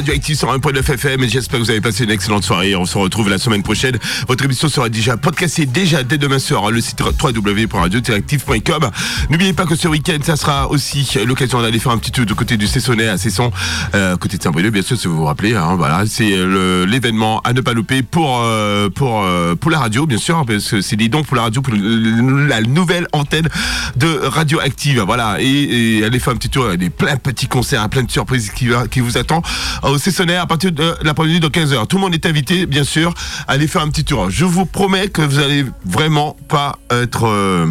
Radioactive 0.00 0.38
sur 0.38 0.48
1.9 0.50 0.78
FM 0.94 1.28
j'espère 1.28 1.58
que 1.58 1.64
vous 1.64 1.70
avez 1.70 1.82
passé 1.82 2.04
une 2.04 2.10
excellente 2.10 2.42
soirée. 2.42 2.74
On 2.74 2.86
se 2.86 2.96
retrouve 2.96 3.28
la 3.28 3.36
semaine 3.36 3.62
prochaine. 3.62 3.98
Votre 4.28 4.46
émission 4.46 4.70
sera 4.70 4.88
déjà 4.88 5.18
podcastée 5.18 5.66
déjà 5.66 6.02
dès 6.02 6.16
demain 6.16 6.38
soir 6.38 6.70
le 6.70 6.80
site 6.80 7.02
www.radioactive.com. 7.02 8.90
N'oubliez 9.28 9.52
pas 9.52 9.66
que 9.66 9.76
ce 9.76 9.88
week-end, 9.88 10.16
ça 10.24 10.36
sera 10.36 10.70
aussi 10.70 11.06
l'occasion 11.26 11.60
d'aller 11.60 11.78
faire 11.78 11.92
un 11.92 11.98
petit 11.98 12.12
tour 12.12 12.24
du 12.24 12.34
côté 12.34 12.56
du 12.56 12.66
Cessonnet 12.66 13.08
à 13.08 13.18
Cesson, 13.18 13.52
euh, 13.94 14.16
côté 14.16 14.38
de 14.38 14.42
Saint-Brieuc, 14.42 14.70
bien 14.72 14.80
sûr, 14.80 14.96
si 14.98 15.06
vous 15.06 15.16
vous 15.18 15.24
rappelez. 15.26 15.54
Hein, 15.54 15.74
voilà, 15.76 16.04
c'est 16.06 16.30
le- 16.30 16.86
l'événement 16.86 17.40
à 17.42 17.52
ne 17.52 17.60
pas 17.60 17.74
louper 17.74 18.02
pour 18.02 18.40
euh, 18.42 18.88
pour 18.88 19.22
euh, 19.22 19.54
pour 19.54 19.70
la 19.70 19.80
radio, 19.80 20.06
bien 20.06 20.16
sûr, 20.16 20.46
parce 20.46 20.70
que 20.70 20.80
c'est 20.80 20.96
des 20.96 21.10
dons 21.10 21.24
pour 21.24 21.36
la 21.36 21.42
radio, 21.42 21.60
pour 21.60 21.74
la 21.74 22.62
nouvelle 22.62 23.06
antenne 23.12 23.48
de 23.96 24.08
Radioactive. 24.22 25.02
Voilà, 25.06 25.36
et, 25.40 26.02
allez 26.04 26.18
faire 26.18 26.32
un 26.32 26.36
petit 26.36 26.48
tour. 26.48 26.74
Des 26.78 26.88
plein 26.88 27.16
de 27.16 27.20
petits 27.20 27.48
concerts, 27.48 27.86
plein 27.90 28.04
de 28.04 28.10
surprises 28.10 28.50
qui, 28.50 28.68
qui 28.90 29.00
vous 29.00 29.18
attend 29.18 29.42
au 29.90 29.98
Cessonnet 29.98 30.36
à 30.36 30.46
partir 30.46 30.72
de 30.72 30.94
l'après-midi 31.02 31.40
de 31.40 31.48
15h. 31.48 31.86
Tout 31.86 31.96
le 31.96 32.02
monde 32.02 32.14
est 32.14 32.26
invité, 32.26 32.66
bien 32.66 32.84
sûr. 32.84 33.12
Allez 33.48 33.66
faire 33.66 33.82
un 33.82 33.88
petit 33.88 34.04
tour. 34.04 34.30
Je 34.30 34.44
vous 34.44 34.64
promets 34.64 35.08
que 35.08 35.22
vous 35.22 35.38
allez 35.38 35.64
vraiment 35.84 36.36
pas 36.48 36.78
être 36.90 37.26
euh, 37.26 37.66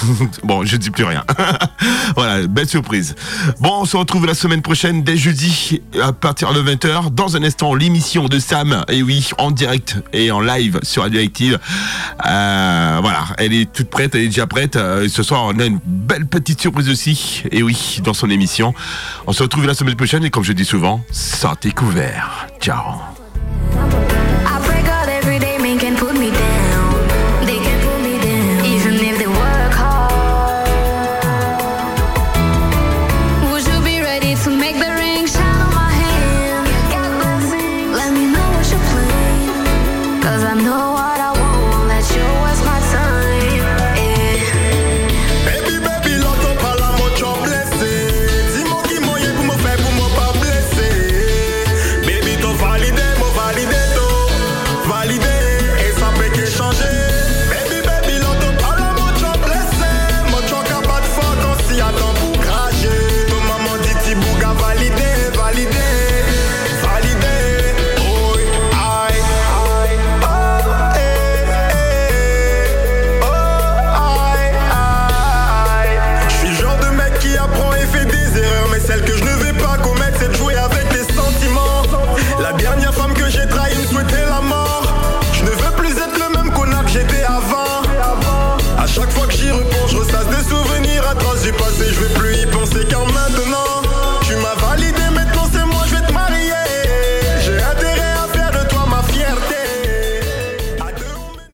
bon. 0.44 0.64
Je 0.64 0.76
dis 0.76 0.90
plus 0.90 1.04
rien. 1.04 1.24
voilà, 2.16 2.46
belle 2.46 2.68
surprise. 2.68 3.14
Bon, 3.60 3.80
on 3.80 3.84
se 3.84 3.96
retrouve 3.96 4.26
la 4.26 4.34
semaine 4.34 4.62
prochaine 4.62 5.02
dès 5.02 5.16
jeudi 5.16 5.82
à 6.00 6.12
partir 6.12 6.52
de 6.52 6.62
20h. 6.62 7.10
Dans 7.10 7.36
un 7.36 7.42
instant, 7.42 7.74
l'émission 7.74 8.26
de 8.26 8.38
Sam. 8.38 8.84
Et 8.88 9.02
oui, 9.02 9.28
en 9.38 9.50
direct 9.50 9.96
et 10.12 10.30
en 10.30 10.40
live 10.40 10.78
sur 10.82 11.02
Radioactive. 11.02 11.58
Euh, 12.26 12.98
voilà, 13.00 13.24
elle 13.38 13.52
est 13.52 13.72
toute 13.72 13.90
prête, 13.90 14.14
elle 14.14 14.22
est 14.22 14.28
déjà 14.28 14.46
prête. 14.46 14.76
Euh, 14.76 15.08
ce 15.08 15.22
soir, 15.22 15.44
on 15.46 15.58
a 15.58 15.64
une 15.64 15.80
belle 15.84 16.26
petite 16.26 16.60
surprise 16.60 16.88
aussi. 16.88 17.42
Et 17.50 17.62
oui, 17.62 18.00
dans 18.02 18.14
son 18.14 18.30
émission. 18.30 18.74
On 19.26 19.32
se 19.32 19.42
retrouve 19.42 19.66
la 19.66 19.74
semaine 19.74 19.96
prochaine 19.96 20.24
et 20.24 20.30
comme 20.30 20.44
je 20.44 20.52
dis 20.52 20.64
souvent, 20.64 21.04
sortez 21.10 21.63
découvert. 21.64 22.46
Ciao 22.60 23.13